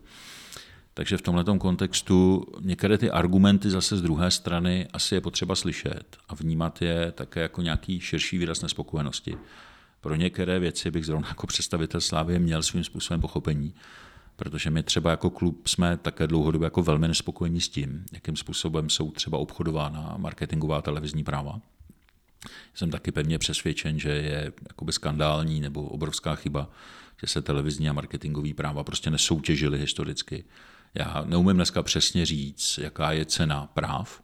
Takže 0.94 1.16
v 1.16 1.22
tomto 1.22 1.58
kontextu 1.58 2.46
některé 2.60 2.98
ty 2.98 3.10
argumenty 3.10 3.70
zase 3.70 3.96
z 3.96 4.02
druhé 4.02 4.30
strany 4.30 4.88
asi 4.92 5.14
je 5.14 5.20
potřeba 5.20 5.54
slyšet 5.54 6.16
a 6.28 6.34
vnímat 6.34 6.82
je 6.82 7.12
také 7.12 7.40
jako 7.40 7.62
nějaký 7.62 8.00
širší 8.00 8.38
výraz 8.38 8.62
nespokojenosti. 8.62 9.36
Pro 10.00 10.14
některé 10.14 10.58
věci 10.58 10.90
bych 10.90 11.06
zrovna 11.06 11.28
jako 11.28 11.46
představitel 11.46 12.00
Slávy 12.00 12.38
měl 12.38 12.62
svým 12.62 12.84
způsobem 12.84 13.20
pochopení, 13.20 13.74
protože 14.38 14.70
my 14.70 14.82
třeba 14.82 15.10
jako 15.10 15.30
klub 15.30 15.68
jsme 15.68 15.96
také 15.96 16.26
dlouhodobě 16.26 16.66
jako 16.66 16.82
velmi 16.82 17.08
nespokojení 17.08 17.60
s 17.60 17.68
tím, 17.68 18.04
jakým 18.12 18.36
způsobem 18.36 18.90
jsou 18.90 19.10
třeba 19.10 19.38
obchodována 19.38 20.14
marketingová 20.16 20.82
televizní 20.82 21.24
práva. 21.24 21.60
Jsem 22.74 22.90
taky 22.90 23.12
pevně 23.12 23.38
přesvědčen, 23.38 23.98
že 23.98 24.08
je 24.08 24.52
jakoby 24.68 24.92
skandální 24.92 25.60
nebo 25.60 25.82
obrovská 25.82 26.34
chyba, 26.34 26.70
že 27.20 27.26
se 27.26 27.42
televizní 27.42 27.88
a 27.88 27.92
marketingové 27.92 28.54
práva 28.54 28.84
prostě 28.84 29.10
nesoutěžily 29.10 29.78
historicky. 29.78 30.44
Já 30.94 31.24
neumím 31.26 31.56
dneska 31.56 31.82
přesně 31.82 32.26
říct, 32.26 32.78
jaká 32.82 33.12
je 33.12 33.24
cena 33.24 33.66
práv, 33.66 34.22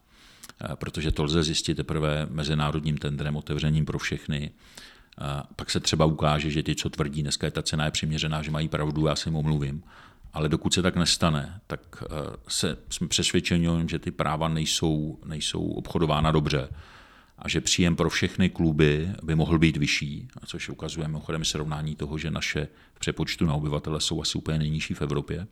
eh, 0.60 0.76
protože 0.76 1.12
to 1.12 1.24
lze 1.24 1.42
zjistit 1.42 1.74
teprve 1.74 2.26
mezinárodním 2.30 2.98
tendrem 2.98 3.36
otevřením 3.36 3.84
pro 3.84 3.98
všechny. 3.98 4.50
Pak 5.56 5.70
se 5.70 5.80
třeba 5.80 6.04
ukáže, 6.04 6.50
že 6.50 6.62
ti, 6.62 6.74
co 6.74 6.90
tvrdí, 6.90 7.22
dneska 7.22 7.46
je 7.46 7.50
ta 7.50 7.62
cena 7.62 7.84
je 7.84 7.90
přiměřená, 7.90 8.42
že 8.42 8.50
mají 8.50 8.68
pravdu, 8.68 9.06
já 9.06 9.16
si 9.16 9.28
jim 9.28 9.36
omluvím. 9.36 9.82
Ale 10.32 10.48
dokud 10.48 10.74
se 10.74 10.82
tak 10.82 10.96
nestane, 10.96 11.60
tak 11.66 11.80
eh, 12.02 12.06
se, 12.48 12.76
jsme 12.90 13.08
přesvědčeni 13.08 13.68
o 13.68 13.88
že 13.88 13.98
ty 13.98 14.10
práva 14.10 14.48
nejsou, 14.48 15.18
nejsou 15.24 15.66
obchodována 15.66 16.30
dobře 16.30 16.68
a 17.38 17.48
že 17.48 17.60
příjem 17.60 17.96
pro 17.96 18.10
všechny 18.10 18.50
kluby 18.50 19.10
by 19.22 19.34
mohl 19.34 19.58
být 19.58 19.76
vyšší, 19.76 20.28
což 20.46 20.68
ukazuje 20.68 21.08
mimochodem 21.08 21.44
srovnání 21.44 21.96
toho, 21.96 22.18
že 22.18 22.30
naše 22.30 22.68
v 22.94 22.98
přepočtu 22.98 23.46
na 23.46 23.54
obyvatele 23.54 24.00
jsou 24.00 24.22
asi 24.22 24.38
úplně 24.38 24.58
nejnižší 24.58 24.94
v 24.94 25.02
Evropě. 25.02 25.46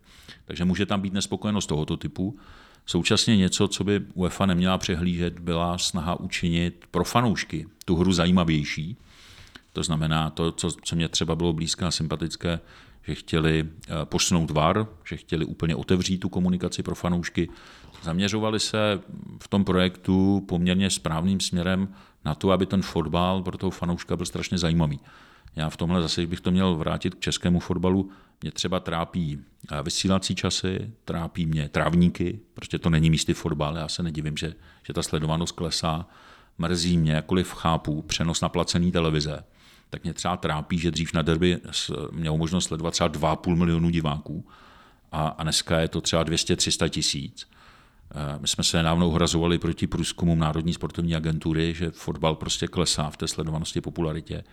Takže 0.45 0.65
může 0.65 0.87
tam 0.87 1.01
být 1.01 1.13
nespokojenost 1.13 1.67
tohoto 1.67 1.97
typu. 1.97 2.39
Současně 2.87 3.37
něco, 3.37 3.69
co 3.69 3.85
by 3.85 4.01
UEFA 4.15 4.47
neměla 4.47 4.79
přehlížet, 4.79 5.39
byla 5.39 5.79
snaha 5.79 6.21
učinit 6.21 6.85
pro 6.91 7.05
fanoušky 7.05 7.67
tu 7.85 7.97
hru 7.97 8.13
zajímavější, 8.13 8.97
to 9.73 9.83
znamená 9.83 10.31
to, 10.31 10.53
co, 10.53 10.71
co 10.83 10.97
mě 10.97 11.09
třeba 11.09 11.37
bylo 11.37 11.53
blízké 11.53 11.85
a 11.85 11.91
sympatické, 11.91 12.61
že 13.03 13.15
chtěli 13.15 13.65
eh, 13.65 13.93
posunout 14.05 14.51
VAR, 14.51 14.87
že 15.05 15.17
chtěli 15.17 15.45
úplně 15.45 15.77
otevřít 15.77 16.19
tu 16.19 16.29
komunikaci 16.29 16.83
pro 16.83 16.95
fanoušky. 16.95 17.49
Zaměřovali 18.03 18.61
se 18.61 19.01
v 19.43 19.49
tom 19.49 19.65
projektu 19.65 20.45
poměrně 20.49 20.91
správným 20.91 21.41
směrem 21.41 21.89
na 22.25 22.35
to, 22.35 22.51
aby 22.51 22.67
ten 22.67 22.83
fotbal 22.83 23.43
pro 23.43 23.59
toho 23.59 23.71
fanouška 23.71 24.17
byl 24.17 24.27
strašně 24.27 24.59
zajímavý. 24.59 25.01
Já 25.57 25.71
v 25.71 25.77
tomhle 25.77 26.03
zase 26.03 26.27
bych 26.27 26.41
to 26.41 26.51
měl 26.51 26.75
vrátit 26.75 27.15
k 27.15 27.21
českému 27.21 27.61
fotbalu. 27.61 28.11
Mě 28.43 28.51
třeba 28.51 28.81
trápí 28.81 29.39
eh, 29.73 29.83
vysílací 29.83 30.35
časy, 30.35 30.91
trápí 31.05 31.47
mě 31.47 31.69
trávníky, 31.69 32.41
prostě 32.55 32.79
to 32.79 32.91
není 32.91 33.11
místy 33.11 33.35
fotbal, 33.35 33.77
já 33.77 33.89
se 33.89 34.03
nedivím, 34.03 34.37
že, 34.37 34.55
že 34.87 34.93
ta 34.93 35.03
sledovanost 35.03 35.55
klesá. 35.55 36.07
Mrzí 36.59 36.99
mě, 36.99 37.13
jakkoliv 37.13 37.53
chápu 37.53 38.03
přenos 38.03 38.41
na 38.41 38.49
placený 38.49 38.93
televize, 38.93 39.45
tak 39.93 40.05
mě 40.05 40.15
třeba 40.15 40.37
trápí, 40.37 40.79
že 40.79 40.91
dřív 40.91 41.13
na 41.13 41.23
derby 41.23 41.59
měl 42.13 42.37
možnost 42.37 42.65
sledovat 42.65 42.91
třeba 42.91 43.09
2,5 43.09 43.57
milionu 43.57 43.91
diváků 43.91 44.47
a, 45.13 45.29
a 45.29 45.43
dneska 45.43 45.81
je 45.81 45.89
to 45.89 46.01
třeba 46.01 46.25
200-300 46.25 46.89
tisíc. 46.89 47.49
Eh, 48.15 48.39
my 48.39 48.49
jsme 48.49 48.65
se 48.65 48.77
nedávno 48.77 49.09
uhrazovali 49.09 49.59
proti 49.59 49.87
průzkumům 49.87 50.39
Národní 50.39 50.73
sportovní 50.73 51.17
agentury, 51.17 51.75
že 51.75 51.91
fotbal 51.91 52.35
prostě 52.35 52.67
klesá 52.67 53.11
v 53.11 53.17
té 53.17 53.29
sledovanosti 53.29 53.81
popularitě. 53.81 54.45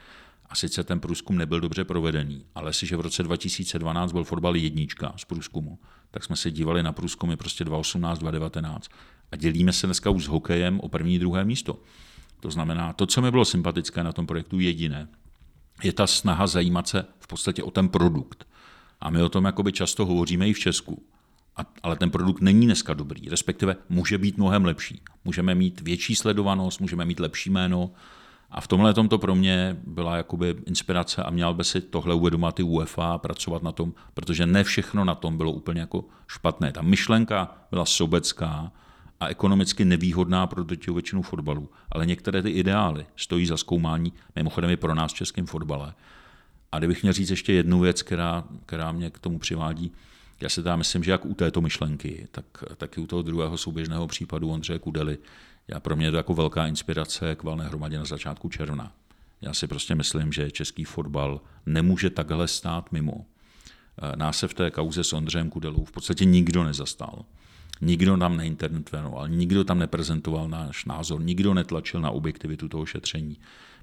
A 0.50 0.55
sice 0.55 0.84
ten 0.84 1.00
průzkum 1.00 1.38
nebyl 1.38 1.60
dobře 1.60 1.84
provedený, 1.84 2.46
ale 2.55 2.74
si, 2.74 2.86
že 2.86 2.98
v 2.98 3.01
roce 3.01 3.24
2012 3.24 4.12
byl 4.12 4.24
fotbal 4.24 4.55
jednička 4.55 5.13
z 5.17 5.25
průzkumu, 5.25 5.79
tak 6.12 6.24
jsme 6.24 6.36
se 6.36 6.51
dívali 6.51 6.84
na 6.84 6.91
průzkumy 6.91 7.36
prostě 7.36 7.63
2018, 7.63 8.19
2019 8.19 8.91
a 9.31 9.36
dělíme 9.36 9.74
se 9.74 9.88
dneska 9.88 10.10
už 10.10 10.24
s 10.24 10.27
hokejem 10.27 10.79
o 10.79 10.89
první, 10.89 11.19
druhé 11.19 11.46
místo. 11.46 11.79
To 12.39 12.51
znamená, 12.51 12.93
to, 12.93 13.05
co 13.05 13.22
mi 13.22 13.31
bylo 13.31 13.46
sympatické 13.46 14.03
na 14.03 14.13
tom 14.13 14.27
projektu 14.27 14.60
jediné, 14.60 15.08
je 15.84 15.94
ta 15.94 16.08
snaha 16.08 16.48
zajímat 16.48 16.88
se 16.88 17.06
v 17.20 17.28
podstatě 17.28 17.64
o 17.64 17.72
ten 17.72 17.90
produkt. 17.90 18.48
A 19.02 19.10
my 19.10 19.22
o 19.22 19.30
tom 19.30 19.46
jakoby 19.46 19.72
často 19.72 20.06
hovoříme 20.06 20.50
i 20.50 20.54
v 20.54 20.60
Česku. 20.60 21.04
A, 21.56 21.62
ale 21.84 21.96
ten 21.96 22.12
produkt 22.12 22.42
není 22.42 22.66
dneska 22.66 22.94
dobrý, 22.94 23.30
respektive 23.30 23.76
může 23.90 24.18
být 24.18 24.38
mnohem 24.38 24.66
lepší. 24.66 25.02
Můžeme 25.26 25.56
mít 25.56 25.82
větší 25.82 26.16
sledovanost, 26.16 26.82
můžeme 26.82 27.06
mít 27.06 27.20
lepší 27.20 27.50
jméno. 27.50 27.92
A 28.52 28.62
v 28.62 28.68
tomhle 28.68 28.94
to 28.94 29.18
pro 29.18 29.36
mě 29.36 29.78
byla 29.88 30.18
jakoby 30.18 30.56
inspirace 30.66 31.24
a 31.24 31.30
měl 31.30 31.54
by 31.54 31.64
si 31.64 31.82
tohle 31.82 32.16
uvědomit 32.16 32.60
i 32.60 32.64
UEFA 32.64 33.14
a 33.14 33.18
pracovat 33.18 33.64
na 33.64 33.72
tom, 33.72 33.94
protože 34.14 34.46
ne 34.46 34.64
všechno 34.64 35.06
na 35.06 35.16
tom 35.16 35.38
bylo 35.38 35.52
úplně 35.52 35.82
jako 35.82 36.06
špatné. 36.28 36.72
Ta 36.72 36.82
myšlenka 36.82 37.56
byla 37.72 37.86
sobecká, 37.86 38.72
a 39.20 39.28
ekonomicky 39.28 39.86
nevýhodná 39.86 40.48
pro 40.48 40.64
drtivou 40.64 40.96
většinu 40.96 41.22
fotbalu. 41.22 41.70
Ale 41.92 42.06
některé 42.06 42.42
ty 42.42 42.50
ideály 42.50 43.06
stojí 43.16 43.46
za 43.46 43.58
zkoumání, 43.58 44.14
mimochodem 44.36 44.70
i 44.70 44.78
pro 44.78 44.96
nás 44.96 45.14
v 45.14 45.16
českém 45.16 45.46
fotbale. 45.46 45.94
A 46.72 46.78
kdybych 46.78 47.02
měl 47.02 47.14
říct 47.14 47.30
ještě 47.30 47.54
jednu 47.54 47.80
věc, 47.80 48.02
která, 48.02 48.44
která 48.66 48.92
mě 48.92 49.10
k 49.10 49.20
tomu 49.20 49.40
přivádí, 49.40 49.92
já 50.42 50.50
si 50.50 50.64
tam 50.64 50.80
myslím, 50.80 51.04
že 51.04 51.12
jak 51.12 51.26
u 51.26 51.34
této 51.34 51.62
myšlenky, 51.62 52.28
tak, 52.32 52.46
tak 52.78 52.98
i 52.98 53.02
u 53.02 53.08
toho 53.08 53.22
druhého 53.22 53.58
souběžného 53.58 54.08
případu 54.08 54.50
Ondřeje 54.50 54.80
Kudely, 54.80 55.18
já 55.68 55.80
pro 55.80 55.96
mě 55.96 56.08
je 56.08 56.12
to 56.12 56.18
jako 56.18 56.34
velká 56.34 56.68
inspirace 56.68 57.36
k 57.36 57.44
valné 57.44 57.68
hromadě 57.68 57.98
na 57.98 58.06
začátku 58.06 58.50
června. 58.50 58.92
Já 59.42 59.54
si 59.54 59.68
prostě 59.68 59.96
myslím, 59.96 60.32
že 60.32 60.52
český 60.52 60.84
fotbal 60.84 61.42
nemůže 61.66 62.10
takhle 62.10 62.48
stát 62.48 62.92
mimo. 62.92 63.26
Nás 64.16 64.38
se 64.38 64.48
v 64.48 64.54
té 64.54 64.72
kauze 64.72 65.04
s 65.04 65.14
Ondřejem 65.14 65.50
Kudelou 65.50 65.86
v 65.86 65.92
podstatě 65.92 66.26
nikdo 66.26 66.64
nezastal. 66.64 67.26
Nikdo 67.82 68.18
tam 68.18 68.38
neintervenoval, 68.38 69.30
nikdo 69.30 69.64
tam 69.64 69.80
neprezentoval 69.80 70.48
náš 70.48 70.86
názor, 70.86 71.22
nikdo 71.22 71.54
netlačil 71.54 72.02
na 72.02 72.12
objektivitu 72.12 72.68
toho 72.68 72.86
šetření. 72.86 73.38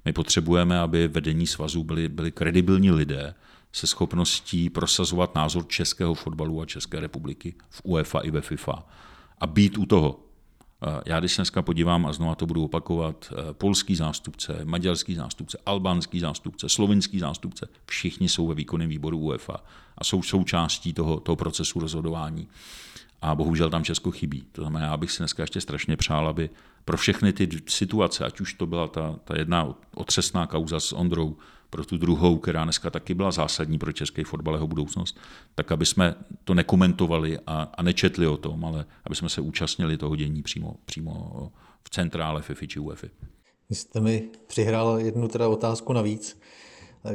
My 0.05 0.13
potřebujeme, 0.13 0.79
aby 0.79 1.07
vedení 1.07 1.47
svazu 1.47 1.83
byli, 1.83 2.09
byli 2.09 2.31
kredibilní 2.31 2.91
lidé 2.91 3.35
se 3.71 3.87
schopností 3.87 4.69
prosazovat 4.69 5.35
názor 5.35 5.67
českého 5.67 6.13
fotbalu 6.13 6.61
a 6.61 6.65
České 6.65 6.99
republiky 6.99 7.55
v 7.69 7.81
UEFA 7.83 8.19
i 8.19 8.31
ve 8.31 8.41
FIFA 8.41 8.87
a 9.39 9.47
být 9.47 9.77
u 9.77 9.85
toho. 9.85 10.19
Já 11.05 11.19
když 11.19 11.31
se 11.31 11.41
dneska 11.41 11.61
podívám, 11.61 12.05
a 12.05 12.13
znovu 12.13 12.35
to 12.35 12.45
budu 12.45 12.63
opakovat, 12.63 13.33
eh, 13.33 13.53
polský 13.53 13.95
zástupce, 13.95 14.59
maďarský 14.63 15.15
zástupce, 15.15 15.57
albánský 15.65 16.19
zástupce, 16.19 16.69
slovinský 16.69 17.19
zástupce, 17.19 17.67
všichni 17.85 18.29
jsou 18.29 18.47
ve 18.47 18.55
výkonném 18.55 18.89
výboru 18.89 19.17
UEFA 19.17 19.63
a 19.97 20.03
jsou 20.03 20.21
součástí 20.21 20.93
toho, 20.93 21.19
toho 21.19 21.35
procesu 21.35 21.79
rozhodování 21.79 22.47
a 23.21 23.35
bohužel 23.35 23.69
tam 23.69 23.83
Česko 23.83 24.11
chybí. 24.11 24.43
To 24.51 24.61
znamená, 24.61 24.85
já 24.85 24.97
bych 24.97 25.11
si 25.11 25.17
dneska 25.17 25.43
ještě 25.43 25.61
strašně 25.61 25.97
přál, 25.97 26.27
aby 26.27 26.49
pro 26.85 26.97
všechny 26.97 27.33
ty 27.33 27.49
situace, 27.67 28.25
ať 28.25 28.39
už 28.41 28.53
to 28.53 28.65
byla 28.65 28.87
ta, 28.87 29.15
ta 29.23 29.37
jedna 29.37 29.75
otřesná 29.95 30.47
kauza 30.47 30.79
s 30.79 30.93
Ondrou, 30.93 31.37
pro 31.69 31.85
tu 31.85 31.97
druhou, 31.97 32.37
která 32.37 32.63
dneska 32.63 32.89
taky 32.89 33.13
byla 33.13 33.31
zásadní 33.31 33.79
pro 33.79 33.91
český 33.91 34.23
fotbal 34.23 34.53
jeho 34.53 34.67
budoucnost, 34.67 35.19
tak 35.55 35.71
aby 35.71 35.85
jsme 35.85 36.15
to 36.43 36.53
nekomentovali 36.53 37.39
a, 37.47 37.71
a 37.77 37.83
nečetli 37.83 38.27
o 38.27 38.37
tom, 38.37 38.65
ale 38.65 38.85
aby 39.03 39.15
jsme 39.15 39.29
se 39.29 39.41
účastnili 39.41 39.97
toho 39.97 40.15
dění 40.15 40.43
přímo, 40.43 40.75
přímo 40.85 41.51
v 41.83 41.89
centrále 41.89 42.41
FIFA 42.41 42.65
či 42.65 42.79
UEFA. 42.79 43.07
Vy 43.69 43.75
jste 43.75 43.99
mi 43.99 44.29
přihrál 44.47 44.99
jednu 44.99 45.27
teda 45.27 45.47
otázku 45.47 45.93
navíc, 45.93 46.39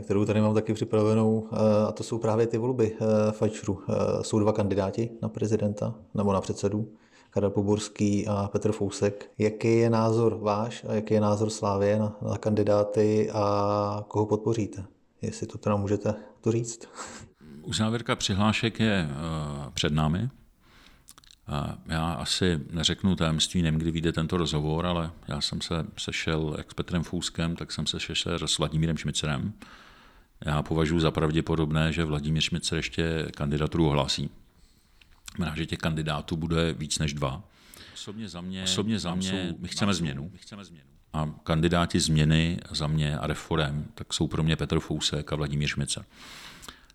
kterou 0.01 0.25
tady 0.25 0.41
mám 0.41 0.55
taky 0.55 0.75
připravenou, 0.75 1.49
eh, 1.53 1.87
a 1.89 1.93
to 1.93 2.03
jsou 2.03 2.19
právě 2.19 2.47
ty 2.47 2.59
volby 2.59 2.93
eh, 2.95 3.33
Fajčru. 3.33 3.83
Jsou 4.23 4.39
dva 4.39 4.53
kandidáti 4.53 5.11
na 5.23 5.29
prezidenta 5.29 5.95
nebo 6.15 6.33
na 6.33 6.41
předsedu, 6.41 6.89
Karel 7.31 7.51
Poborský 7.51 8.27
a 8.29 8.49
Petr 8.53 8.73
Fousek. 8.73 9.31
Jaký 9.39 9.77
je 9.79 9.91
názor 9.91 10.39
váš 10.43 10.85
a 10.89 10.95
jaký 10.95 11.15
je 11.15 11.21
názor 11.21 11.51
Slávě 11.51 11.99
na, 11.99 12.17
na 12.31 12.39
kandidáty 12.39 13.31
a 13.31 14.05
koho 14.09 14.27
podpoříte? 14.27 14.85
Jestli 15.23 15.47
to 15.47 15.59
teda 15.59 15.77
můžete 15.77 16.15
to 16.41 16.53
říct. 16.53 16.89
Uzávěrka 17.63 18.17
přihlášek 18.17 18.81
je 18.81 19.09
před 19.75 19.93
námi. 19.93 20.29
Já 21.87 22.13
asi 22.13 22.61
neřeknu 22.71 23.17
tajemství, 23.17 23.63
nevím, 23.63 23.81
kdy 23.81 23.91
vyjde 23.91 24.13
tento 24.13 24.37
rozhovor, 24.37 24.87
ale 24.87 25.11
já 25.29 25.41
jsem 25.41 25.61
se 25.61 25.87
sešel 25.99 26.55
jak 26.59 26.71
s 26.71 26.75
Petrem 26.75 27.03
Fouskem, 27.03 27.57
tak 27.57 27.73
jsem 27.73 27.87
se 27.87 28.01
sešel 28.01 28.49
s 28.49 28.59
Vladimírem 28.59 28.97
Šmicerem. 28.97 29.53
Já 30.45 30.63
považuji 30.63 31.01
za 31.01 31.11
pravděpodobné, 31.11 31.93
že 31.93 32.05
Vladimír 32.05 32.43
Šmicer 32.43 32.77
ještě 32.77 33.27
kandidaturu 33.37 33.87
ohlásí. 33.89 34.31
Znamená, 35.37 35.57
že 35.57 35.67
těch 35.67 35.79
kandidátů 35.79 36.37
bude 36.37 36.73
víc 36.73 36.99
než 36.99 37.13
dva. 37.15 37.43
Osobně 37.95 38.29
za 38.29 38.41
mě, 38.41 38.63
Osobně 38.63 38.99
za 38.99 39.15
mě 39.15 39.31
jsou, 39.31 39.59
my, 39.59 39.69
chceme 39.69 39.95
změnu. 39.95 40.31
my 40.33 40.39
chceme 40.39 40.65
změnu. 40.65 40.87
A 41.13 41.31
kandidáti 41.45 42.01
změny 42.01 42.59
za 42.71 42.87
mě 42.87 43.19
a 43.19 43.27
reform, 43.27 43.85
tak 43.95 44.13
jsou 44.13 44.29
pro 44.29 44.43
mě 44.43 44.57
Petr 44.57 44.81
Fousek 44.81 45.33
a 45.33 45.37
Vladimír 45.37 45.69
Šmicer. 45.69 46.05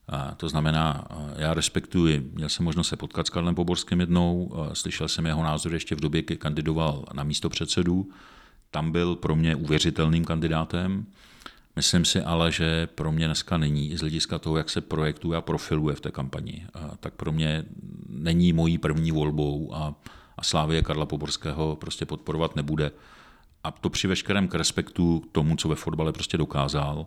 A 0.09 0.35
to 0.35 0.49
znamená, 0.49 1.07
já 1.35 1.53
respektuji, 1.53 2.31
měl 2.33 2.49
jsem 2.49 2.65
možnost 2.65 2.87
se 2.87 2.95
potkat 2.95 3.27
s 3.27 3.29
Karlem 3.29 3.55
Poborským 3.55 3.99
jednou, 3.99 4.53
slyšel 4.73 5.07
jsem 5.07 5.25
jeho 5.25 5.43
názor 5.43 5.73
ještě 5.73 5.95
v 5.95 5.99
době, 5.99 6.21
kdy 6.21 6.37
kandidoval 6.37 7.05
na 7.13 7.23
místo 7.23 7.49
předsedu. 7.49 8.09
Tam 8.71 8.91
byl 8.91 9.15
pro 9.15 9.35
mě 9.35 9.55
uvěřitelným 9.55 10.25
kandidátem. 10.25 11.05
Myslím 11.75 12.05
si 12.05 12.21
ale, 12.21 12.51
že 12.51 12.87
pro 12.87 13.11
mě 13.11 13.25
dneska 13.25 13.57
není, 13.57 13.97
z 13.97 13.99
hlediska 13.99 14.39
toho, 14.39 14.57
jak 14.57 14.69
se 14.69 14.81
projektuje 14.81 15.37
a 15.37 15.41
profiluje 15.41 15.95
v 15.95 16.01
té 16.01 16.11
kampani, 16.11 16.65
tak 16.99 17.13
pro 17.13 17.31
mě 17.31 17.63
není 18.09 18.53
mojí 18.53 18.77
první 18.77 19.11
volbou 19.11 19.75
a, 19.75 19.95
a 20.37 20.43
Slávě 20.43 20.81
Karla 20.81 21.05
Poborského 21.05 21.75
prostě 21.75 22.05
podporovat 22.05 22.55
nebude. 22.55 22.91
A 23.63 23.71
to 23.71 23.89
při 23.89 24.07
veškerém 24.07 24.47
k 24.47 24.55
respektu 24.55 25.23
tomu, 25.31 25.55
co 25.55 25.69
ve 25.69 25.75
fotbale 25.75 26.13
prostě 26.13 26.37
dokázal. 26.37 27.05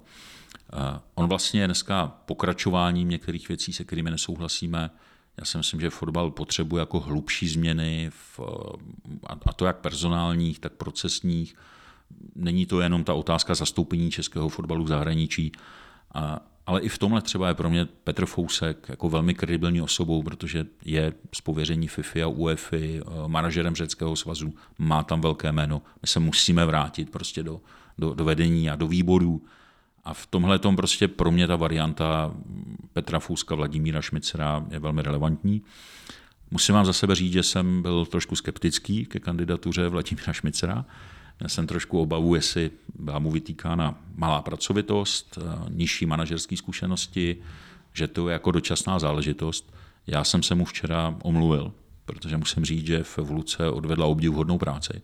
On 1.14 1.28
vlastně 1.28 1.66
dneska 1.66 2.06
pokračováním 2.26 3.08
některých 3.08 3.48
věcí, 3.48 3.72
se 3.72 3.84
kterými 3.84 4.10
nesouhlasíme. 4.10 4.90
Já 5.36 5.44
si 5.44 5.58
myslím, 5.58 5.80
že 5.80 5.90
fotbal 5.90 6.30
potřebuje 6.30 6.80
jako 6.80 7.00
hlubší 7.00 7.48
změny, 7.48 8.10
v, 8.10 8.40
a 9.46 9.52
to 9.52 9.64
jak 9.64 9.76
personálních, 9.76 10.58
tak 10.58 10.72
procesních. 10.72 11.54
Není 12.34 12.66
to 12.66 12.80
jenom 12.80 13.04
ta 13.04 13.14
otázka 13.14 13.54
zastoupení 13.54 14.10
českého 14.10 14.48
fotbalu 14.48 14.84
v 14.84 14.88
zahraničí, 14.88 15.52
a, 16.14 16.40
ale 16.66 16.80
i 16.80 16.88
v 16.88 16.98
tomhle 16.98 17.22
třeba 17.22 17.48
je 17.48 17.54
pro 17.54 17.70
mě 17.70 17.88
Petr 18.04 18.26
Fousek 18.26 18.86
jako 18.88 19.08
velmi 19.08 19.34
kredibilní 19.34 19.82
osobou, 19.82 20.22
protože 20.22 20.66
je 20.84 21.12
z 21.34 21.40
pověření 21.40 21.88
FIFA 21.88 22.24
a 22.24 22.26
UEFA, 22.26 22.76
manažerem 23.26 23.74
řeckého 23.74 24.16
svazu, 24.16 24.54
má 24.78 25.02
tam 25.02 25.20
velké 25.20 25.52
jméno. 25.52 25.82
My 26.02 26.08
se 26.08 26.20
musíme 26.20 26.66
vrátit 26.66 27.10
prostě 27.10 27.42
do, 27.42 27.60
do, 27.98 28.14
do 28.14 28.24
vedení 28.24 28.70
a 28.70 28.76
do 28.76 28.88
výborů 28.88 29.42
a 30.10 30.14
v 30.14 30.26
tomhle 30.26 30.58
tom 30.58 30.76
prostě 30.76 31.08
pro 31.08 31.30
mě 31.30 31.46
ta 31.46 31.56
varianta 31.56 32.34
Petra 32.92 33.18
Fouska, 33.18 33.54
Vladimíra 33.54 34.02
Šmicera 34.02 34.64
je 34.70 34.78
velmi 34.78 35.02
relevantní. 35.02 35.62
Musím 36.50 36.74
vám 36.74 36.86
za 36.86 36.92
sebe 36.92 37.14
říct, 37.14 37.32
že 37.32 37.42
jsem 37.42 37.82
byl 37.82 38.06
trošku 38.06 38.36
skeptický 38.36 39.06
ke 39.06 39.18
kandidatuře 39.18 39.88
Vladimíra 39.88 40.32
Šmicera. 40.32 40.84
Já 41.40 41.48
jsem 41.48 41.66
trošku 41.66 42.00
obavu, 42.00 42.34
jestli 42.34 42.70
byla 42.94 43.18
mu 43.18 43.30
vytýkána 43.30 43.98
malá 44.16 44.42
pracovitost, 44.42 45.38
nižší 45.68 46.06
manažerské 46.06 46.56
zkušenosti, 46.56 47.36
že 47.92 48.08
to 48.08 48.28
je 48.28 48.32
jako 48.32 48.50
dočasná 48.50 48.98
záležitost. 48.98 49.74
Já 50.06 50.24
jsem 50.24 50.42
se 50.42 50.54
mu 50.54 50.64
včera 50.64 51.16
omluvil, 51.22 51.72
protože 52.04 52.36
musím 52.36 52.64
říct, 52.64 52.86
že 52.86 53.02
v 53.02 53.18
Luce 53.30 53.70
odvedla 53.70 54.06
obdivuhodnou 54.06 54.58
práci 54.58 55.02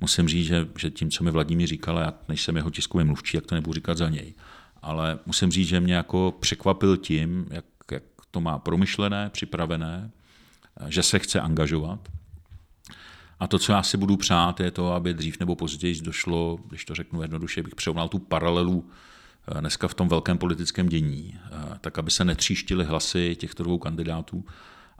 musím 0.00 0.28
říct, 0.28 0.46
že, 0.46 0.68
že 0.78 0.90
tím, 0.90 1.10
co 1.10 1.24
mi 1.24 1.30
Vladimír 1.30 1.68
říkal, 1.68 1.98
já 1.98 2.14
než 2.28 2.42
jsem 2.42 2.56
jeho 2.56 2.70
tiskový 2.70 3.04
mluvčí, 3.04 3.36
jak 3.36 3.46
to 3.46 3.54
nebudu 3.54 3.74
říkat 3.74 3.98
za 3.98 4.08
něj, 4.08 4.34
ale 4.82 5.18
musím 5.26 5.50
říct, 5.50 5.68
že 5.68 5.80
mě 5.80 5.94
jako 5.94 6.34
překvapil 6.40 6.96
tím, 6.96 7.46
jak, 7.50 7.64
jak 7.90 8.02
to 8.30 8.40
má 8.40 8.58
promyšlené, 8.58 9.30
připravené, 9.30 10.10
že 10.88 11.02
se 11.02 11.18
chce 11.18 11.40
angažovat. 11.40 12.08
A 13.40 13.46
to, 13.46 13.58
co 13.58 13.72
já 13.72 13.82
si 13.82 13.96
budu 13.96 14.16
přát, 14.16 14.60
je 14.60 14.70
to, 14.70 14.92
aby 14.92 15.14
dřív 15.14 15.40
nebo 15.40 15.56
později 15.56 16.00
došlo, 16.00 16.58
když 16.68 16.84
to 16.84 16.94
řeknu 16.94 17.22
jednoduše, 17.22 17.62
bych 17.62 17.74
překonal 17.74 18.08
tu 18.08 18.18
paralelu 18.18 18.90
eh, 19.48 19.60
dneska 19.60 19.88
v 19.88 19.94
tom 19.94 20.08
velkém 20.08 20.38
politickém 20.38 20.88
dění, 20.88 21.34
eh, 21.34 21.78
tak 21.80 21.98
aby 21.98 22.10
se 22.10 22.24
netříštily 22.24 22.84
hlasy 22.84 23.36
těchto 23.36 23.62
dvou 23.62 23.78
kandidátů, 23.78 24.44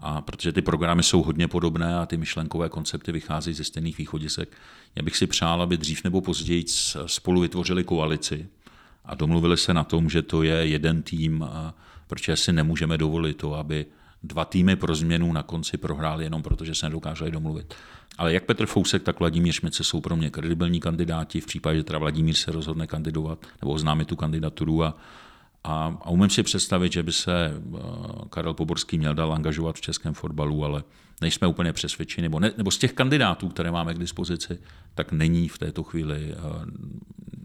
a 0.03 0.21
protože 0.21 0.53
ty 0.53 0.63
programy 0.63 1.03
jsou 1.03 1.23
hodně 1.23 1.49
podobné 1.49 1.99
a 1.99 2.07
ty 2.07 2.17
myšlenkové 2.17 2.69
koncepty 2.69 3.13
vycházejí 3.13 3.55
ze 3.55 3.65
stejných 3.65 3.99
východisek, 3.99 4.57
já 4.97 5.03
bych 5.03 5.17
si 5.17 5.27
přál, 5.27 5.63
aby 5.63 5.77
dřív 5.77 6.05
nebo 6.05 6.21
později 6.21 6.65
spolu 7.07 7.41
vytvořili 7.41 7.85
koalici 7.85 8.47
a 9.05 9.15
domluvili 9.15 9.57
se 9.57 9.75
na 9.75 9.85
tom, 9.85 10.11
že 10.11 10.23
to 10.23 10.43
je 10.43 10.55
jeden 10.55 11.03
tým, 11.03 11.45
protože 12.07 12.37
si 12.37 12.53
nemůžeme 12.53 12.99
dovolit 12.99 13.37
to, 13.37 13.55
aby 13.55 13.87
dva 14.23 14.45
týmy 14.45 14.77
pro 14.77 14.95
změnu 14.95 15.33
na 15.33 15.43
konci 15.43 15.77
prohráli 15.77 16.25
jenom 16.25 16.43
proto, 16.43 16.65
že 16.65 16.75
se 16.75 16.87
nedokáželi 16.87 17.31
domluvit. 17.31 17.75
Ale 18.19 18.33
jak 18.33 18.45
Petr 18.45 18.67
Fousek, 18.67 19.03
tak 19.03 19.21
Vladimír 19.21 19.53
Šmice 19.53 19.85
jsou 19.85 20.01
pro 20.01 20.17
mě 20.17 20.31
kredibilní 20.31 20.81
kandidáti 20.81 21.41
v 21.41 21.47
případě, 21.47 21.79
že 21.79 21.85
teda 21.85 21.99
Vladimír 21.99 22.35
se 22.35 22.53
rozhodne 22.53 22.87
kandidovat 22.87 23.47
nebo 23.63 23.73
oznámit 23.73 24.09
tu 24.09 24.17
kandidaturu 24.17 24.85
a 24.85 24.97
a, 25.65 25.99
a 26.01 26.11
umím 26.11 26.31
si 26.31 26.43
představit, 26.43 26.93
že 26.93 27.03
by 27.03 27.13
se 27.13 27.33
eh, 27.55 27.79
Karel 28.31 28.55
Poborský 28.55 28.99
měl 28.99 29.15
dal 29.15 29.33
angažovat 29.33 29.77
v 29.77 29.81
českém 29.81 30.15
fotbalu, 30.15 30.65
ale 30.65 30.85
nejsme 31.21 31.47
úplně 31.47 31.73
přesvědčeni, 31.73 32.23
nebo, 32.23 32.41
ne, 32.41 32.53
nebo 32.57 32.71
z 32.71 32.79
těch 32.79 32.93
kandidátů, 32.93 33.49
které 33.49 33.71
máme 33.71 33.95
k 33.95 33.99
dispozici, 33.99 34.59
tak 34.95 35.13
není 35.13 35.49
v 35.49 35.59
této 35.59 35.83
chvíli, 35.83 36.33
eh, 36.33 36.37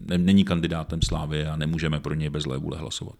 ne, 0.06 0.18
není 0.18 0.44
kandidátem 0.44 1.02
Slávy 1.02 1.46
a 1.46 1.56
nemůžeme 1.56 2.00
pro 2.00 2.14
něj 2.14 2.30
bez 2.30 2.44
vůle 2.44 2.78
hlasovat. 2.78 3.16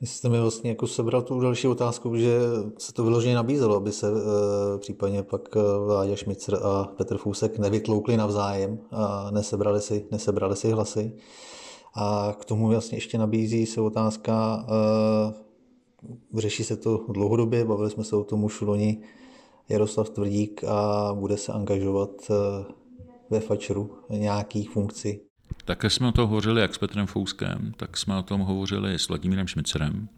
Vy 0.00 0.08
jste 0.08 0.28
mi 0.28 0.40
vlastně 0.40 0.70
jako 0.70 0.86
sebral 0.86 1.22
tu 1.22 1.40
další 1.40 1.68
otázku, 1.68 2.16
že 2.16 2.38
se 2.78 2.92
to 2.92 3.04
vyloženě 3.04 3.34
nabízelo, 3.34 3.76
aby 3.76 3.92
se 3.92 4.08
e, 4.08 4.78
případně 4.78 5.22
pak 5.22 5.54
Vláďa 5.86 6.16
Šmicer 6.16 6.58
a 6.62 6.84
Petr 6.84 7.16
Fůsek 7.18 7.58
nevytloukli 7.58 8.16
navzájem 8.16 8.78
a 8.90 9.30
nesebrali 9.30 9.80
si, 9.80 10.06
nesebrali 10.10 10.56
si 10.56 10.70
hlasy. 10.70 11.12
A 11.94 12.34
k 12.40 12.44
tomu 12.44 12.68
vlastně 12.68 12.96
ještě 12.96 13.18
nabízí 13.18 13.66
se 13.66 13.80
otázka, 13.80 14.64
uh, 16.32 16.40
řeší 16.40 16.64
se 16.64 16.76
to 16.76 17.06
dlouhodobě, 17.08 17.64
bavili 17.64 17.90
jsme 17.90 18.04
se 18.04 18.16
o 18.16 18.24
tom 18.24 18.44
už 18.44 18.60
loni, 18.60 19.02
Jaroslav 19.68 20.10
Tvrdík 20.10 20.64
a 20.64 21.10
bude 21.14 21.36
se 21.36 21.52
angažovat 21.52 22.10
uh, 22.30 22.36
ve 23.30 23.40
Fačeru 23.40 23.90
nějakých 24.08 24.70
funkcí. 24.70 25.20
Také 25.64 25.90
jsme 25.90 26.08
o 26.08 26.12
tom 26.12 26.28
hovořili 26.28 26.60
jak 26.60 26.74
s 26.74 26.78
Petrem 26.78 27.06
Fouskem, 27.06 27.72
tak 27.76 27.96
jsme 27.96 28.18
o 28.18 28.22
tom 28.22 28.40
hovořili 28.40 28.94
s 28.94 29.08
Vladimírem 29.08 29.46
Šmicerem. 29.46 30.08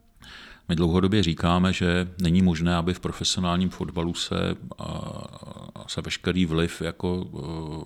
My 0.68 0.76
dlouhodobě 0.76 1.22
říkáme, 1.22 1.72
že 1.72 2.08
není 2.22 2.42
možné, 2.42 2.76
aby 2.76 2.94
v 2.94 3.00
profesionálním 3.00 3.68
fotbalu 3.68 4.14
se, 4.14 4.56
se 5.86 6.00
veškerý 6.00 6.46
vliv 6.46 6.82
jako 6.82 7.26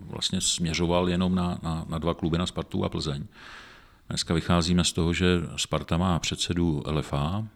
vlastně 0.00 0.40
směřoval 0.40 1.08
jenom 1.08 1.34
na, 1.34 1.58
na, 1.62 1.86
na 1.88 1.98
dva 1.98 2.14
kluby, 2.14 2.38
na 2.38 2.46
Spartu 2.46 2.84
a 2.84 2.88
Plzeň. 2.88 3.24
Dneska 4.08 4.34
vycházíme 4.34 4.84
z 4.84 4.92
toho, 4.92 5.12
že 5.12 5.26
Sparta 5.56 5.96
má 5.96 6.18
předsedu 6.18 6.82
LFA, 6.86 7.48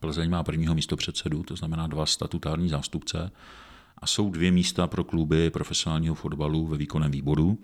Plzeň 0.00 0.30
má 0.30 0.42
prvního 0.42 0.74
místo 0.74 0.96
předsedu, 0.96 1.42
to 1.42 1.56
znamená 1.56 1.86
dva 1.86 2.06
statutární 2.06 2.68
zástupce 2.68 3.30
a 3.98 4.06
jsou 4.06 4.30
dvě 4.30 4.50
místa 4.50 4.86
pro 4.86 5.04
kluby 5.04 5.50
profesionálního 5.50 6.14
fotbalu 6.14 6.66
ve 6.66 6.76
výkonném 6.76 7.10
výboru. 7.10 7.58